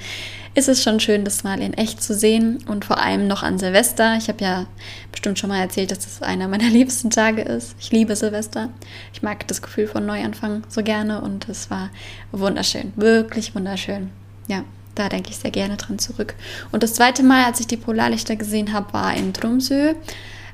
ist 0.55 0.69
es 0.69 0.83
schon 0.83 1.01
schön, 1.01 1.25
das 1.25 1.43
mal 1.43 1.61
in 1.61 1.75
echt 1.75 2.03
zu 2.03 2.15
sehen 2.15 2.59
und 2.69 2.85
vor 2.85 2.99
allem 2.99 3.27
noch 3.27 3.43
an 3.43 3.59
Silvester. 3.59 4.17
Ich 4.17 4.29
habe 4.29 4.43
ja 4.45 4.67
bestimmt 5.11 5.39
schon 5.39 5.51
mal 5.51 5.61
erzählt, 5.61 5.91
dass 5.91 6.01
das 6.01 6.23
einer 6.23 6.49
meiner 6.49 6.69
liebsten 6.71 7.11
Tage 7.11 7.43
ist. 7.43 7.75
Ich 7.81 7.91
liebe 7.91 8.15
Silvester. 8.15 8.71
Ich 9.13 9.23
mag 9.23 9.47
das 9.49 9.63
Gefühl 9.63 9.89
von 9.89 10.07
Neuanfang 10.07 10.63
so 10.69 10.83
gerne 10.83 11.21
und 11.21 11.49
es 11.49 11.71
war 11.71 11.91
wunderschön, 12.31 12.93
wirklich 12.97 13.55
wunderschön. 13.55 14.11
Ja, 14.47 14.65
da 14.95 15.09
denke 15.09 15.31
ich 15.31 15.37
sehr 15.39 15.51
gerne 15.51 15.77
dran 15.77 15.99
zurück. 15.99 16.35
Und 16.71 16.83
das 16.83 16.95
zweite 16.95 17.23
Mal, 17.23 17.45
als 17.45 17.61
ich 17.61 17.67
die 17.67 17.77
Polarlichter 17.77 18.37
gesehen 18.37 18.73
habe, 18.73 18.93
war 18.93 19.15
in 19.15 19.33
Tromsø. 19.33 19.95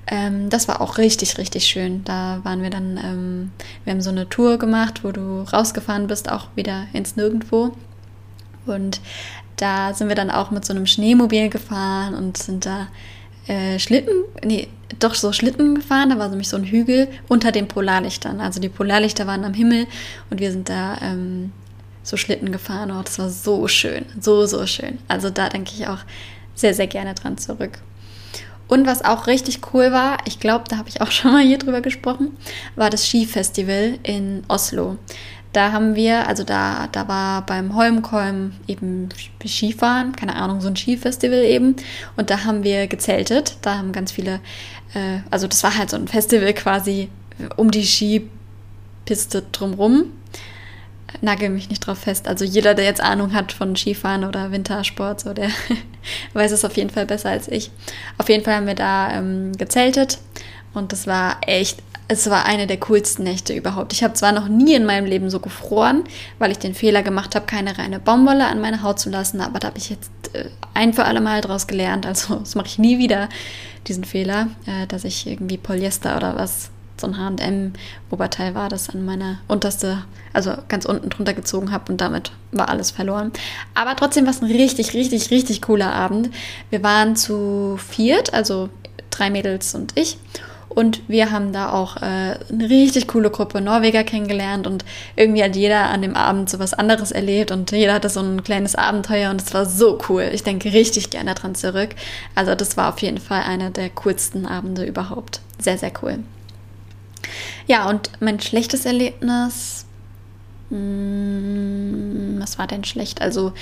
Ähm, 0.07 0.51
das 0.51 0.69
war 0.69 0.81
auch 0.81 0.99
richtig, 0.99 1.39
richtig 1.39 1.67
schön. 1.67 2.03
Da 2.05 2.41
waren 2.43 2.63
wir 2.63 2.71
dann, 2.71 2.97
ähm, 2.97 3.53
wir 3.85 3.93
haben 3.93 4.01
so 4.01 4.11
eine 4.11 4.29
Tour 4.29 4.59
gemacht, 4.59 5.05
wo 5.05 5.13
du 5.13 5.43
rausgefahren 5.43 6.07
bist, 6.07 6.31
auch 6.31 6.49
wieder 6.57 6.87
ins 6.93 7.17
Nirgendwo. 7.17 7.73
Und 8.67 9.01
da 9.57 9.95
sind 9.95 10.09
wir 10.09 10.17
dann 10.17 10.31
auch 10.31 10.51
mit 10.51 10.65
so 10.65 10.73
einem 10.73 10.87
Schneemobil 10.87 11.49
gefahren 11.49 12.15
und 12.15 12.37
sind 12.39 12.67
da 12.67 12.89
äh, 13.47 13.79
Schlitten, 13.79 14.25
nee, 14.45 14.69
doch 14.99 15.15
so 15.15 15.33
Schlitten 15.33 15.75
gefahren. 15.75 16.11
Da 16.11 16.19
war 16.19 16.29
nämlich 16.29 16.49
so 16.49 16.57
ein 16.57 16.65
Hügel 16.65 17.09
unter 17.29 17.53
den 17.53 17.69
Polarlichtern. 17.69 18.41
Also 18.41 18.61
die 18.61 18.69
Polarlichter 18.69 19.27
waren 19.27 19.45
am 19.45 19.55
Himmel 19.55 19.87
und 20.31 20.41
wir 20.41 20.51
sind 20.51 20.69
da 20.69 20.99
ähm, 21.03 21.53
so 22.03 22.17
Schlitten 22.17 22.53
gefahren. 22.53 22.91
Oh, 22.91 23.03
das 23.03 23.19
war 23.19 23.31
so 23.31 23.69
schön, 23.69 24.07
so, 24.21 24.47
so 24.47 24.67
schön. 24.67 24.99
Also 25.09 25.31
da 25.31 25.49
denke 25.49 25.73
ich 25.75 25.87
auch 25.87 25.99
sehr, 26.55 26.75
sehr 26.75 26.87
gerne 26.87 27.15
dran 27.15 27.39
zurück. 27.39 27.79
Und 28.71 28.87
was 28.87 29.05
auch 29.05 29.27
richtig 29.27 29.61
cool 29.75 29.91
war, 29.91 30.19
ich 30.27 30.39
glaube, 30.39 30.65
da 30.69 30.79
habe 30.79 30.89
ich 30.89 31.01
auch 31.01 31.11
schon 31.11 31.33
mal 31.33 31.43
hier 31.43 31.59
drüber 31.59 31.81
gesprochen, 31.81 32.37
war 32.77 32.89
das 32.89 33.05
Skifestival 33.05 33.99
in 34.05 34.45
Oslo. 34.49 34.97
Da 35.53 35.73
haben 35.73 35.97
wir, 35.97 36.29
also 36.29 36.45
da, 36.45 36.87
da 36.93 37.09
war 37.09 37.45
beim 37.45 37.75
Holmkolm 37.75 38.53
eben 38.69 39.09
Skifahren, 39.45 40.15
keine 40.15 40.37
Ahnung, 40.37 40.61
so 40.61 40.69
ein 40.69 40.77
Skifestival 40.77 41.43
eben. 41.43 41.75
Und 42.17 42.31
da 42.31 42.45
haben 42.45 42.63
wir 42.63 42.87
gezeltet. 42.87 43.57
Da 43.63 43.77
haben 43.77 43.91
ganz 43.91 44.13
viele, 44.13 44.35
äh, 44.95 45.19
also 45.29 45.49
das 45.49 45.65
war 45.65 45.77
halt 45.77 45.91
so 45.91 45.97
ein 45.97 46.07
Festival 46.07 46.55
quasi 46.55 47.09
um 47.57 47.73
die 47.73 47.85
Skipiste 47.85 49.43
drumrum 49.51 50.13
nagel 51.21 51.51
mich 51.51 51.69
nicht 51.69 51.87
drauf 51.87 51.99
fest. 51.99 52.29
Also 52.29 52.45
jeder, 52.45 52.75
der 52.75 52.85
jetzt 52.85 53.01
Ahnung 53.01 53.35
hat 53.35 53.53
von 53.53 53.77
Skifahren 53.77 54.25
oder 54.25 54.53
Wintersport, 54.53 55.21
so 55.21 55.35
der 55.35 55.51
weiß 56.35 56.53
es 56.53 56.65
auf 56.65 56.77
jeden 56.77 56.91
Fall 56.91 57.07
besser 57.07 57.31
als 57.31 57.49
ich. 57.49 57.71
Auf 58.19 58.29
jeden 58.29 58.45
Fall 58.45 58.55
haben 58.55 58.67
wir 58.67 58.75
da 58.75 59.13
ähm, 59.13 59.53
gezeltet 59.57 60.19
und 60.75 60.93
das 60.93 61.07
war 61.07 61.39
echt, 61.47 61.83
es 62.09 62.29
war 62.31 62.47
eine 62.47 62.67
der 62.67 62.79
coolsten 62.79 63.25
Nächte 63.25 63.55
überhaupt. 63.55 63.93
Ich 63.93 64.03
habe 64.03 64.15
zwar 64.15 64.33
noch 64.33 64.49
nie 64.49 64.75
in 64.75 64.87
meinem 64.87 65.07
Leben 65.07 65.31
so 65.31 65.41
gefroren, 65.41 66.05
weil 66.39 66.51
ich 66.51 66.59
den 66.59 66.75
Fehler 66.75 67.03
gemacht 67.03 67.35
habe, 67.35 67.47
keine 67.47 67.79
reine 67.79 68.01
Baumwolle 68.01 68.47
an 68.47 68.61
meine 68.61 68.83
Haut 68.83 68.99
zu 68.99 69.11
lassen, 69.11 69.41
aber 69.41 69.59
da 69.59 69.69
habe 69.69 69.79
ich 69.79 69.91
jetzt 69.91 70.11
äh, 70.33 70.49
ein 70.75 70.93
für 70.93 71.05
alle 71.05 71.21
Mal 71.21 71.41
draus 71.41 71.67
gelernt. 71.67 72.07
Also 72.07 72.35
das 72.41 72.55
mache 72.55 72.69
ich 72.69 72.79
nie 72.79 72.99
wieder, 72.99 73.29
diesen 73.87 74.05
Fehler, 74.05 74.49
äh, 74.67 74.87
dass 74.87 75.05
ich 75.05 75.27
irgendwie 75.27 75.57
Polyester 75.57 76.17
oder 76.17 76.37
was 76.37 76.71
so 77.01 77.07
ein 77.07 77.19
H&M-Oberteil 77.19 78.55
war, 78.55 78.69
das 78.69 78.91
an 78.91 79.05
meiner 79.05 79.39
unterste, 79.49 80.05
also 80.33 80.53
ganz 80.69 80.85
unten 80.85 81.11
drunter 81.11 81.35
gezogen 81.35 81.73
habe 81.73 81.93
und 81.93 82.01
damit 82.01 82.33
war 82.53 82.69
alles 82.69 82.91
verloren. 82.91 83.33
Aber 83.75 83.97
trotzdem 83.97 84.25
war 84.27 84.33
es 84.33 84.43
ein 84.43 84.51
richtig, 84.51 84.95
richtig, 84.95 85.31
richtig 85.31 85.63
cooler 85.63 85.93
Abend. 85.93 86.31
Wir 86.71 86.83
waren 86.83 87.17
zu 87.17 87.79
viert, 87.79 88.33
also 88.35 88.69
drei 89.11 89.31
Mädels 89.31 89.75
und 89.75 89.93
ich 89.97 90.19
und 90.71 91.03
wir 91.09 91.33
haben 91.33 91.53
da 91.53 91.73
auch 91.73 91.97
äh, 91.97 92.39
eine 92.49 92.71
richtig 92.71 93.09
coole 93.09 93.31
Gruppe 93.31 93.61
Norweger 93.61 94.05
kennengelernt 94.05 94.69
und 94.69 94.85
irgendwie 95.17 95.43
hat 95.43 95.57
jeder 95.57 95.91
an 95.91 96.01
dem 96.01 96.15
Abend 96.15 96.49
so 96.49 96.61
was 96.61 96.75
anderes 96.75 97.11
erlebt 97.11 97.51
und 97.51 97.73
jeder 97.73 97.93
hatte 97.93 98.09
so 98.09 98.21
ein 98.21 98.45
kleines 98.45 98.77
Abenteuer 98.77 99.31
und 99.31 99.43
es 99.43 99.53
war 99.53 99.67
so 99.67 99.99
cool. 100.09 100.31
Ich 100.33 100.45
denke 100.45 100.73
richtig 100.73 101.11
gerne 101.11 101.35
daran 101.35 101.57
zurück. 101.57 101.91
Also 102.37 102.55
das 102.55 102.77
war 102.77 102.89
auf 102.89 103.01
jeden 103.01 103.19
Fall 103.19 103.43
einer 103.43 103.71
der 103.71 103.91
coolsten 103.91 104.47
Abende 104.47 104.85
überhaupt. 104.85 105.41
Sehr, 105.59 105.77
sehr 105.77 105.93
cool. 106.03 106.21
Ja, 107.67 107.89
und 107.89 108.11
mein 108.21 108.41
schlechtes 108.41 108.85
Erlebnis, 108.87 109.87
mh, 110.71 110.77
hm, 110.77 112.37
was 112.41 112.59
war 112.59 112.67
denn 112.67 112.85
schlecht? 112.85 113.21
Also 113.23 113.53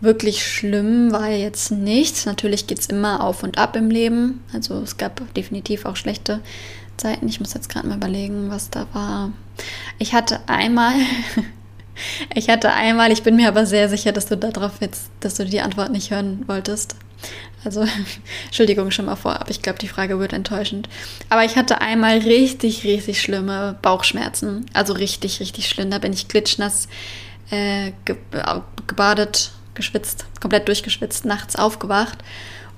wirklich 0.00 0.46
schlimm 0.46 1.12
war 1.12 1.30
jetzt 1.30 1.70
nichts. 1.70 2.26
Natürlich 2.26 2.66
geht 2.66 2.78
es 2.78 2.86
immer 2.86 3.22
auf 3.22 3.42
und 3.42 3.58
ab 3.58 3.76
im 3.76 3.90
Leben. 3.90 4.42
Also 4.52 4.80
es 4.80 4.96
gab 4.96 5.34
definitiv 5.34 5.84
auch 5.84 5.96
schlechte 5.96 6.40
Zeiten. 6.96 7.28
Ich 7.28 7.40
muss 7.40 7.54
jetzt 7.54 7.68
gerade 7.68 7.86
mal 7.86 7.96
überlegen, 7.96 8.50
was 8.50 8.70
da 8.70 8.86
war. 8.92 9.32
Ich 9.98 10.12
hatte 10.14 10.40
einmal, 10.46 10.94
ich 12.34 12.48
hatte 12.48 12.72
einmal, 12.72 13.10
ich 13.12 13.22
bin 13.22 13.36
mir 13.36 13.48
aber 13.48 13.66
sehr 13.66 13.88
sicher, 13.88 14.12
dass 14.12 14.26
du 14.26 14.36
darauf 14.36 14.80
jetzt, 14.80 15.10
dass 15.20 15.34
du 15.34 15.44
die 15.44 15.60
Antwort 15.60 15.92
nicht 15.92 16.10
hören 16.10 16.44
wolltest. 16.46 16.96
Also, 17.66 17.84
Entschuldigung 18.46 18.90
schon 18.90 19.06
mal 19.06 19.16
vorab, 19.16 19.50
ich 19.50 19.62
glaube, 19.62 19.78
die 19.78 19.88
Frage 19.88 20.18
wird 20.18 20.32
enttäuschend. 20.32 20.88
Aber 21.28 21.44
ich 21.44 21.56
hatte 21.56 21.80
einmal 21.80 22.18
richtig, 22.18 22.84
richtig 22.84 23.20
schlimme 23.20 23.78
Bauchschmerzen. 23.82 24.66
Also 24.72 24.92
richtig, 24.92 25.40
richtig 25.40 25.68
schlimm. 25.68 25.90
Da 25.90 25.98
bin 25.98 26.12
ich 26.12 26.28
glitschnass 26.28 26.88
äh, 27.50 27.92
ge 28.04 28.16
gebadet 28.86 29.52
geschwitzt, 29.76 30.24
komplett 30.40 30.66
durchgeschwitzt, 30.68 31.24
nachts 31.24 31.54
aufgewacht 31.54 32.18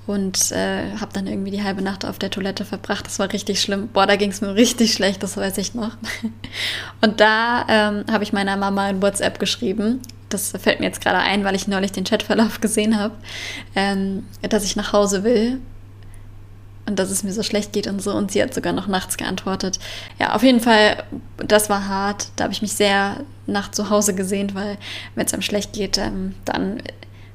und 0.05 0.51
äh, 0.51 0.97
habe 0.99 1.13
dann 1.13 1.27
irgendwie 1.27 1.51
die 1.51 1.63
halbe 1.63 1.81
Nacht 1.81 2.05
auf 2.05 2.19
der 2.19 2.29
Toilette 2.29 2.65
verbracht. 2.65 3.05
Das 3.05 3.19
war 3.19 3.31
richtig 3.31 3.61
schlimm. 3.61 3.87
Boah, 3.87 4.05
da 4.05 4.15
ging 4.15 4.31
es 4.31 4.41
mir 4.41 4.53
richtig 4.53 4.93
schlecht, 4.93 5.23
das 5.23 5.37
weiß 5.37 5.57
ich 5.59 5.73
noch. 5.73 5.97
Und 7.01 7.19
da 7.19 7.65
ähm, 7.69 8.05
habe 8.11 8.23
ich 8.23 8.33
meiner 8.33 8.57
Mama 8.57 8.89
in 8.89 9.01
WhatsApp 9.01 9.39
geschrieben. 9.39 10.01
Das 10.29 10.51
fällt 10.51 10.79
mir 10.79 10.85
jetzt 10.85 11.01
gerade 11.01 11.17
ein, 11.17 11.43
weil 11.43 11.55
ich 11.55 11.67
neulich 11.67 11.91
den 11.91 12.03
Chatverlauf 12.03 12.59
gesehen 12.61 12.99
habe, 12.99 13.15
ähm, 13.75 14.25
dass 14.41 14.63
ich 14.63 14.75
nach 14.75 14.93
Hause 14.93 15.23
will 15.23 15.59
und 16.89 16.97
dass 16.97 17.11
es 17.11 17.23
mir 17.23 17.31
so 17.31 17.43
schlecht 17.43 17.71
geht 17.71 17.87
und 17.87 18.01
so. 18.01 18.13
Und 18.13 18.31
sie 18.31 18.41
hat 18.41 18.53
sogar 18.53 18.73
noch 18.73 18.87
nachts 18.87 19.17
geantwortet. 19.17 19.79
Ja, 20.17 20.33
auf 20.33 20.43
jeden 20.43 20.59
Fall, 20.59 21.03
das 21.37 21.69
war 21.69 21.87
hart. 21.87 22.29
Da 22.35 22.45
habe 22.45 22.53
ich 22.53 22.61
mich 22.61 22.73
sehr 22.73 23.17
nach 23.45 23.71
zu 23.71 23.89
Hause 23.89 24.15
gesehnt, 24.15 24.55
weil 24.55 24.77
wenn 25.15 25.25
es 25.25 25.33
einem 25.33 25.43
schlecht 25.43 25.73
geht, 25.73 25.97
ähm, 25.97 26.35
dann, 26.45 26.81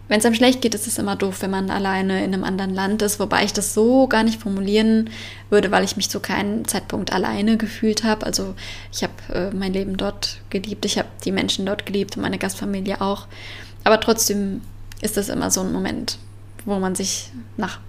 wenn 0.09 0.19
es 0.19 0.27
einem 0.27 0.35
schlecht 0.35 0.61
geht, 0.61 0.75
ist 0.75 0.87
es 0.87 0.99
immer 0.99 1.17
doof, 1.17 1.40
wenn 1.40 1.51
man 1.51 1.71
alleine 1.71 2.25
in 2.25 2.35
einem 2.35 2.45
anderen 2.45 2.75
Land 2.75 3.01
ist. 3.01 3.19
Wobei 3.21 3.45
ich 3.45 3.55
das 3.55 3.73
so 3.73 4.07
gar 4.07 4.23
nicht 4.23 4.40
formulieren 4.40 5.09
würde, 5.49 5.71
weil 5.71 5.85
ich 5.85 5.97
mich 5.97 6.11
zu 6.11 6.21
keinem 6.21 6.67
Zeitpunkt 6.69 7.12
alleine 7.12 7.57
gefühlt 7.57 8.05
habe. 8.05 8.27
Also 8.27 8.55
ich 8.93 9.03
habe 9.03 9.14
äh, 9.33 9.51
mein 9.55 9.73
Leben 9.73 9.97
dort 9.97 10.40
geliebt, 10.51 10.85
ich 10.85 10.99
habe 10.99 11.09
die 11.25 11.33
Menschen 11.33 11.64
dort 11.64 11.87
geliebt 11.87 12.17
und 12.17 12.23
meine 12.23 12.38
Gastfamilie 12.38 13.01
auch. 13.01 13.27
Aber 13.83 13.99
trotzdem 13.99 14.61
ist 15.01 15.17
das 15.17 15.31
immer 15.31 15.51
so 15.51 15.62
ein 15.62 15.73
Moment, 15.73 16.19
wo 16.67 16.79
man 16.79 16.95
sich 16.95 17.31
nach 17.57 17.81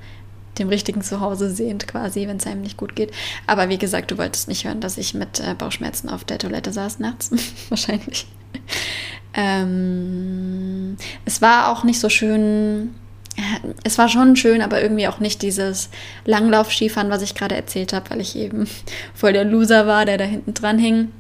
dem 0.60 0.70
richtigen 0.70 1.02
Zuhause 1.02 1.50
sehend 1.50 1.88
quasi, 1.88 2.28
wenn 2.28 2.38
es 2.38 2.48
einem 2.48 2.62
nicht 2.62 2.78
gut 2.78 2.96
geht. 2.96 3.12
Aber 3.48 3.70
wie 3.70 3.78
gesagt, 3.78 4.12
du 4.12 4.18
wolltest 4.18 4.48
nicht 4.48 4.66
hören, 4.66 4.82
dass 4.82 4.98
ich 4.98 5.14
mit 5.14 5.40
äh, 5.40 5.54
Bauchschmerzen 5.54 6.10
auf 6.10 6.24
der 6.24 6.38
Toilette 6.38 6.72
saß 6.72 7.00
nachts. 7.00 7.32
Wahrscheinlich. 7.70 8.28
Ähm, 9.34 10.98
es 11.26 11.42
war 11.42 11.72
auch 11.72 11.84
nicht 11.84 12.00
so 12.00 12.10
schön. 12.10 12.96
Es 13.84 13.98
war 13.98 14.08
schon 14.08 14.38
schön, 14.38 14.62
aber 14.62 14.82
irgendwie 14.82 15.10
auch 15.10 15.20
nicht 15.20 15.42
dieses 15.42 15.90
Langlauf-Skifahren, 16.24 17.10
was 17.10 17.22
ich 17.22 17.36
gerade 17.36 17.56
erzählt 17.56 17.92
habe, 17.92 18.10
weil 18.12 18.22
ich 18.22 18.38
eben 18.38 18.66
voll 19.14 19.34
der 19.34 19.44
Loser 19.44 19.88
war, 19.88 20.06
der 20.06 20.18
da 20.18 20.24
hinten 20.24 20.54
dran 20.54 20.80
hing. 20.80 21.12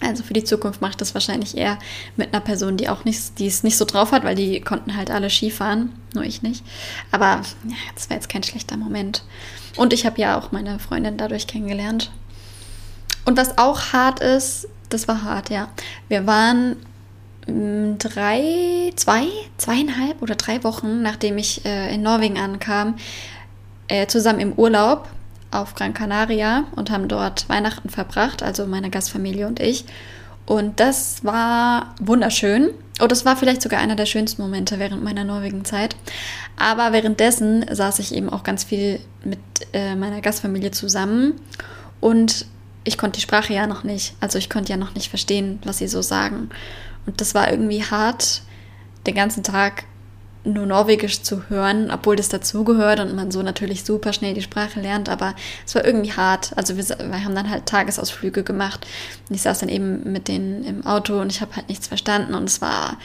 Also 0.00 0.22
für 0.22 0.32
die 0.32 0.44
Zukunft 0.44 0.80
mache 0.80 0.92
ich 0.92 0.96
das 0.96 1.14
wahrscheinlich 1.14 1.56
eher 1.56 1.78
mit 2.16 2.32
einer 2.32 2.40
Person, 2.40 2.76
die 2.76 2.88
auch 2.88 3.04
nicht, 3.04 3.38
die 3.38 3.46
es 3.46 3.62
nicht 3.62 3.76
so 3.76 3.84
drauf 3.84 4.12
hat, 4.12 4.24
weil 4.24 4.34
die 4.34 4.60
konnten 4.60 4.96
halt 4.96 5.10
alle 5.10 5.28
Skifahren, 5.28 5.92
nur 6.14 6.24
ich 6.24 6.42
nicht. 6.42 6.64
Aber 7.10 7.42
ja, 7.64 7.76
das 7.94 8.08
war 8.08 8.16
jetzt 8.16 8.28
kein 8.28 8.42
schlechter 8.42 8.76
Moment. 8.76 9.22
Und 9.76 9.92
ich 9.92 10.06
habe 10.06 10.20
ja 10.20 10.38
auch 10.38 10.52
meine 10.52 10.78
Freundin 10.78 11.18
dadurch 11.18 11.46
kennengelernt. 11.46 12.10
Und 13.26 13.36
was 13.36 13.58
auch 13.58 13.92
hart 13.92 14.20
ist, 14.20 14.68
das 14.88 15.06
war 15.06 15.22
hart, 15.22 15.50
ja. 15.50 15.68
Wir 16.08 16.26
waren 16.26 16.76
mm, 17.46 17.98
drei, 17.98 18.92
zwei, 18.96 19.26
zweieinhalb 19.58 20.22
oder 20.22 20.34
drei 20.34 20.64
Wochen, 20.64 21.02
nachdem 21.02 21.36
ich 21.36 21.64
äh, 21.66 21.94
in 21.94 22.02
Norwegen 22.02 22.38
ankam, 22.38 22.96
äh, 23.88 24.06
zusammen 24.06 24.40
im 24.40 24.52
Urlaub 24.54 25.08
auf 25.50 25.74
Gran 25.74 25.94
Canaria 25.94 26.64
und 26.76 26.90
haben 26.90 27.08
dort 27.08 27.48
Weihnachten 27.48 27.88
verbracht, 27.88 28.42
also 28.42 28.66
meine 28.66 28.90
Gastfamilie 28.90 29.46
und 29.46 29.60
ich. 29.60 29.84
Und 30.46 30.80
das 30.80 31.24
war 31.24 31.94
wunderschön. 32.00 32.70
Und 33.00 33.04
oh, 33.04 33.06
das 33.06 33.24
war 33.24 33.36
vielleicht 33.36 33.62
sogar 33.62 33.80
einer 33.80 33.96
der 33.96 34.04
schönsten 34.04 34.42
Momente 34.42 34.78
während 34.78 35.02
meiner 35.02 35.24
Norwegen-Zeit. 35.24 35.96
Aber 36.58 36.92
währenddessen 36.92 37.64
saß 37.70 37.98
ich 37.98 38.14
eben 38.14 38.28
auch 38.28 38.42
ganz 38.42 38.64
viel 38.64 39.00
mit 39.24 39.38
äh, 39.72 39.94
meiner 39.94 40.20
Gastfamilie 40.20 40.70
zusammen. 40.70 41.40
Und 42.00 42.44
ich 42.84 42.98
konnte 42.98 43.16
die 43.16 43.22
Sprache 43.22 43.54
ja 43.54 43.66
noch 43.66 43.84
nicht. 43.84 44.14
Also 44.20 44.38
ich 44.38 44.50
konnte 44.50 44.70
ja 44.70 44.76
noch 44.76 44.94
nicht 44.94 45.08
verstehen, 45.08 45.60
was 45.64 45.78
sie 45.78 45.88
so 45.88 46.02
sagen. 46.02 46.50
Und 47.06 47.22
das 47.22 47.34
war 47.34 47.50
irgendwie 47.50 47.82
hart, 47.82 48.42
den 49.06 49.14
ganzen 49.14 49.42
Tag 49.42 49.84
nur 50.44 50.64
Norwegisch 50.64 51.22
zu 51.22 51.48
hören, 51.50 51.90
obwohl 51.90 52.16
das 52.16 52.30
dazugehört 52.30 53.00
und 53.00 53.14
man 53.14 53.30
so 53.30 53.42
natürlich 53.42 53.84
super 53.84 54.12
schnell 54.12 54.34
die 54.34 54.42
Sprache 54.42 54.80
lernt, 54.80 55.08
aber 55.08 55.34
es 55.66 55.74
war 55.74 55.84
irgendwie 55.84 56.12
hart. 56.12 56.56
Also 56.56 56.76
wir, 56.76 56.84
wir, 56.84 57.24
haben 57.24 57.34
dann 57.34 57.50
halt 57.50 57.66
Tagesausflüge 57.66 58.42
gemacht 58.42 58.86
und 59.28 59.34
ich 59.34 59.42
saß 59.42 59.58
dann 59.60 59.68
eben 59.68 60.10
mit 60.10 60.28
denen 60.28 60.64
im 60.64 60.86
Auto 60.86 61.20
und 61.20 61.30
ich 61.30 61.40
habe 61.42 61.56
halt 61.56 61.68
nichts 61.68 61.88
verstanden 61.88 62.34
und 62.34 62.44
es 62.44 62.62
war 62.62 62.96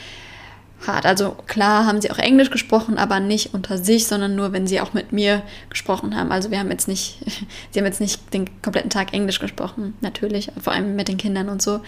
hart. 0.87 1.05
Also 1.05 1.35
klar 1.47 1.85
haben 1.85 1.99
sie 1.99 2.09
auch 2.11 2.17
Englisch 2.17 2.51
gesprochen, 2.51 2.97
aber 2.97 3.19
nicht 3.19 3.53
unter 3.53 3.77
sich, 3.77 4.07
sondern 4.07 4.35
nur, 4.35 4.53
wenn 4.53 4.67
sie 4.67 4.79
auch 4.79 4.93
mit 4.93 5.11
mir 5.11 5.41
gesprochen 5.69 6.15
haben. 6.15 6.31
Also 6.31 6.51
wir 6.51 6.59
haben 6.59 6.71
jetzt 6.71 6.87
nicht, 6.87 7.17
sie 7.71 7.79
haben 7.79 7.85
jetzt 7.85 8.01
nicht 8.01 8.33
den 8.33 8.49
kompletten 8.61 8.89
Tag 8.89 9.13
Englisch 9.13 9.39
gesprochen, 9.39 9.93
natürlich, 9.99 10.51
vor 10.61 10.71
allem 10.71 10.95
mit 10.95 11.09
den 11.09 11.17
Kindern 11.17 11.49
und 11.49 11.61
so. 11.61 11.81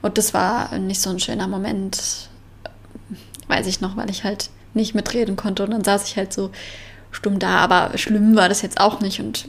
Und 0.00 0.16
das 0.16 0.32
war 0.32 0.78
nicht 0.78 1.00
so 1.00 1.10
ein 1.10 1.18
schöner 1.18 1.48
Moment, 1.48 2.28
weiß 3.48 3.66
ich 3.66 3.80
noch, 3.80 3.96
weil 3.96 4.08
ich 4.10 4.22
halt 4.22 4.50
nicht 4.74 4.94
mitreden 4.94 5.36
konnte. 5.36 5.64
Und 5.64 5.70
dann 5.70 5.84
saß 5.84 6.06
ich 6.08 6.16
halt 6.16 6.32
so 6.32 6.50
stumm 7.12 7.38
da, 7.38 7.58
aber 7.58 7.96
schlimm 7.98 8.34
war 8.34 8.48
das 8.48 8.62
jetzt 8.62 8.80
auch 8.80 9.00
nicht. 9.00 9.20
Und 9.20 9.48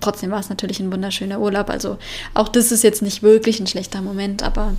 trotzdem 0.00 0.30
war 0.30 0.40
es 0.40 0.48
natürlich 0.48 0.80
ein 0.80 0.90
wunderschöner 0.90 1.40
Urlaub. 1.40 1.70
Also 1.70 1.98
auch 2.34 2.48
das 2.48 2.72
ist 2.72 2.82
jetzt 2.82 3.02
nicht 3.02 3.22
wirklich 3.22 3.60
ein 3.60 3.66
schlechter 3.66 4.02
Moment, 4.02 4.42
aber 4.42 4.74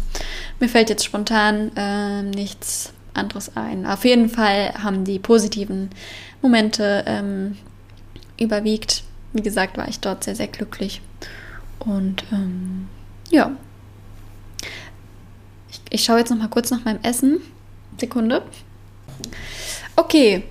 mir 0.59 0.67
fällt 0.67 0.89
jetzt 0.89 1.05
spontan 1.05 1.71
äh, 1.75 2.23
nichts 2.23 2.91
anderes 3.13 3.55
ein. 3.55 3.85
Auf 3.85 4.03
jeden 4.03 4.29
Fall 4.29 4.73
haben 4.81 5.05
die 5.05 5.19
positiven 5.19 5.89
Momente 6.41 7.03
ähm, 7.05 7.57
überwiegt. 8.39 9.03
Wie 9.33 9.43
gesagt, 9.43 9.77
war 9.77 9.87
ich 9.87 9.99
dort 9.99 10.23
sehr, 10.23 10.35
sehr 10.35 10.47
glücklich. 10.47 11.01
Und 11.79 12.23
ähm, 12.31 12.87
ja. 13.29 13.51
Ich, 15.69 15.81
ich 15.89 16.03
schaue 16.03 16.19
jetzt 16.19 16.29
noch 16.29 16.37
mal 16.37 16.49
kurz 16.49 16.71
nach 16.71 16.83
meinem 16.83 17.01
Essen. 17.03 17.39
Sekunde. 17.99 18.41
Okay, 19.95 20.43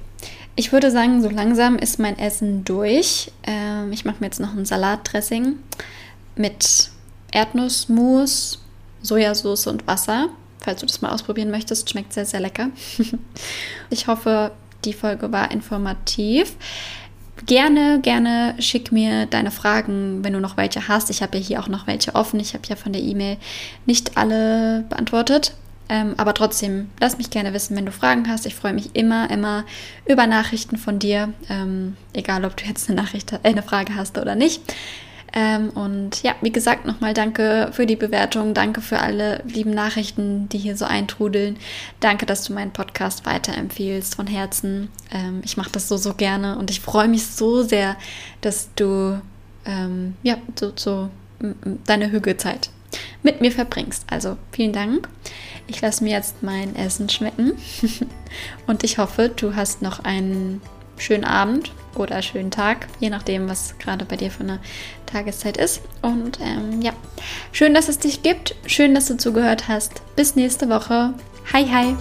ich 0.55 0.73
würde 0.73 0.91
sagen, 0.91 1.23
so 1.23 1.31
langsam 1.31 1.77
ist 1.77 1.99
mein 1.99 2.19
Essen 2.19 2.65
durch. 2.65 3.33
Ähm, 3.45 3.93
ich 3.93 4.05
mache 4.05 4.17
mir 4.21 4.27
jetzt 4.27 4.41
noch 4.41 4.55
ein 4.55 4.65
Salatdressing 4.65 5.57
mit 6.37 6.91
Erdnussmus, 7.33 8.63
Sojasauce 9.03 9.67
und 9.67 9.87
Wasser. 9.87 10.29
Falls 10.61 10.81
du 10.81 10.87
das 10.87 11.01
mal 11.01 11.11
ausprobieren 11.11 11.51
möchtest, 11.51 11.91
schmeckt 11.91 12.13
sehr, 12.13 12.27
sehr 12.27 12.41
lecker. 12.41 12.69
ich 13.91 14.07
hoffe, 14.07 14.53
die 14.85 14.93
Folge 14.93 15.33
war 15.33 15.51
informativ. 15.51 16.55
Gerne, 17.47 18.01
gerne 18.01 18.55
schick 18.61 18.93
mir 18.93 19.27
deine 19.27 19.51
Fragen, 19.51 20.23
wenn 20.23 20.35
du 20.35 20.41
noch 20.41 20.57
welche 20.57 20.87
hast. 20.87 21.11
Ich 21.11 21.23
habe 21.23 21.39
ja 21.39 21.45
hier 21.45 21.61
auch 21.61 21.69
noch 21.69 21.87
welche 21.87 22.15
offen. 22.15 22.39
Ich 22.39 22.55
habe 22.55 22.65
ja 22.69 22.77
von 22.77 22.93
der 22.93 23.03
E-Mail 23.03 23.39
nicht 23.87 24.17
alle 24.17 24.85
beantwortet. 24.89 25.55
Ähm, 25.93 26.15
aber 26.17 26.33
trotzdem, 26.33 26.89
lass 27.01 27.19
mich 27.19 27.29
gerne 27.29 27.53
wissen, 27.53 27.77
wenn 27.77 27.85
du 27.85 27.93
Fragen 27.93 28.27
hast. 28.27 28.47
Ich 28.47 28.55
freue 28.55 28.73
mich 28.73 28.97
immer, 28.97 29.29
immer 29.31 29.67
über 30.07 30.27
Nachrichten 30.27 30.79
von 30.79 30.99
dir. 30.99 31.35
Ähm, 31.51 31.99
egal, 32.15 32.47
ob 32.47 32.57
du 32.57 32.65
jetzt 32.65 32.89
eine 32.89 32.99
Nachricht, 32.99 33.31
äh, 33.33 33.41
eine 33.43 33.63
Frage 33.63 33.95
hast 33.95 34.17
oder 34.17 34.35
nicht. 34.35 34.63
Ähm, 35.35 35.69
und 35.69 36.23
ja, 36.23 36.35
wie 36.41 36.51
gesagt, 36.51 36.87
nochmal 36.87 37.13
danke 37.13 37.69
für 37.73 37.85
die 37.85 37.97
Bewertung. 37.97 38.55
Danke 38.55 38.81
für 38.81 39.01
alle 39.01 39.43
lieben 39.45 39.73
Nachrichten, 39.73 40.49
die 40.49 40.57
hier 40.57 40.79
so 40.79 40.87
eintrudeln. 40.87 41.59
Danke, 42.01 42.25
dass 42.25 42.45
du 42.45 42.55
meinen 42.55 42.73
Podcast 42.73 43.27
weiterempfiehlst 43.27 44.15
von 44.15 44.27
Herzen. 44.27 44.89
Ähm, 45.13 45.43
ich 45.45 45.59
mache 45.59 45.73
das 45.73 45.89
so, 45.89 45.99
so 45.99 46.15
gerne 46.15 46.57
und 46.57 46.71
ich 46.71 46.81
freue 46.81 47.09
mich 47.09 47.27
so 47.27 47.63
sehr, 47.63 47.97
dass 48.41 48.71
du 48.77 49.21
ähm, 49.67 50.17
ja, 50.23 50.39
so, 50.59 50.73
so 50.75 51.11
deine 51.87 52.11
Hügelzeit 52.11 52.71
mit 53.23 53.41
mir 53.41 53.53
verbringst. 53.53 54.05
Also 54.11 54.37
vielen 54.53 54.73
Dank. 54.73 55.09
Ich 55.67 55.81
lasse 55.81 56.03
mir 56.05 56.11
jetzt 56.11 56.43
mein 56.43 56.75
Essen 56.77 57.09
schmecken 57.09 57.53
und 58.67 58.85
ich 58.85 58.99
hoffe, 58.99 59.29
du 59.29 59.55
hast 59.55 59.83
noch 59.83 60.01
einen 60.01 60.61
schönen 60.99 61.25
Abend 61.25 61.73
oder 61.95 62.23
schönen 62.23 62.51
Tag, 62.51 62.89
je 63.01 63.11
nachdem, 63.11 63.49
was 63.49 63.79
gerade 63.79 64.05
bei 64.05 64.17
dir 64.17 64.31
für 64.31 64.43
eine 64.43 64.61
Tageszeit 65.07 65.57
ist. 65.57 65.83
Und 66.01 66.41
ähm, 66.41 66.81
ja, 66.81 66.93
schön, 67.53 67.75
dass 67.75 67.89
es 67.89 67.99
dich 67.99 68.23
gibt. 68.23 68.55
Schön, 68.67 68.95
dass 68.95 69.07
du 69.07 69.17
zugehört 69.17 69.69
hast. 69.69 70.03
Bis 70.17 70.37
nächste 70.37 70.69
Woche. 70.69 71.15
Hi, 71.53 71.67
hi. 71.67 71.97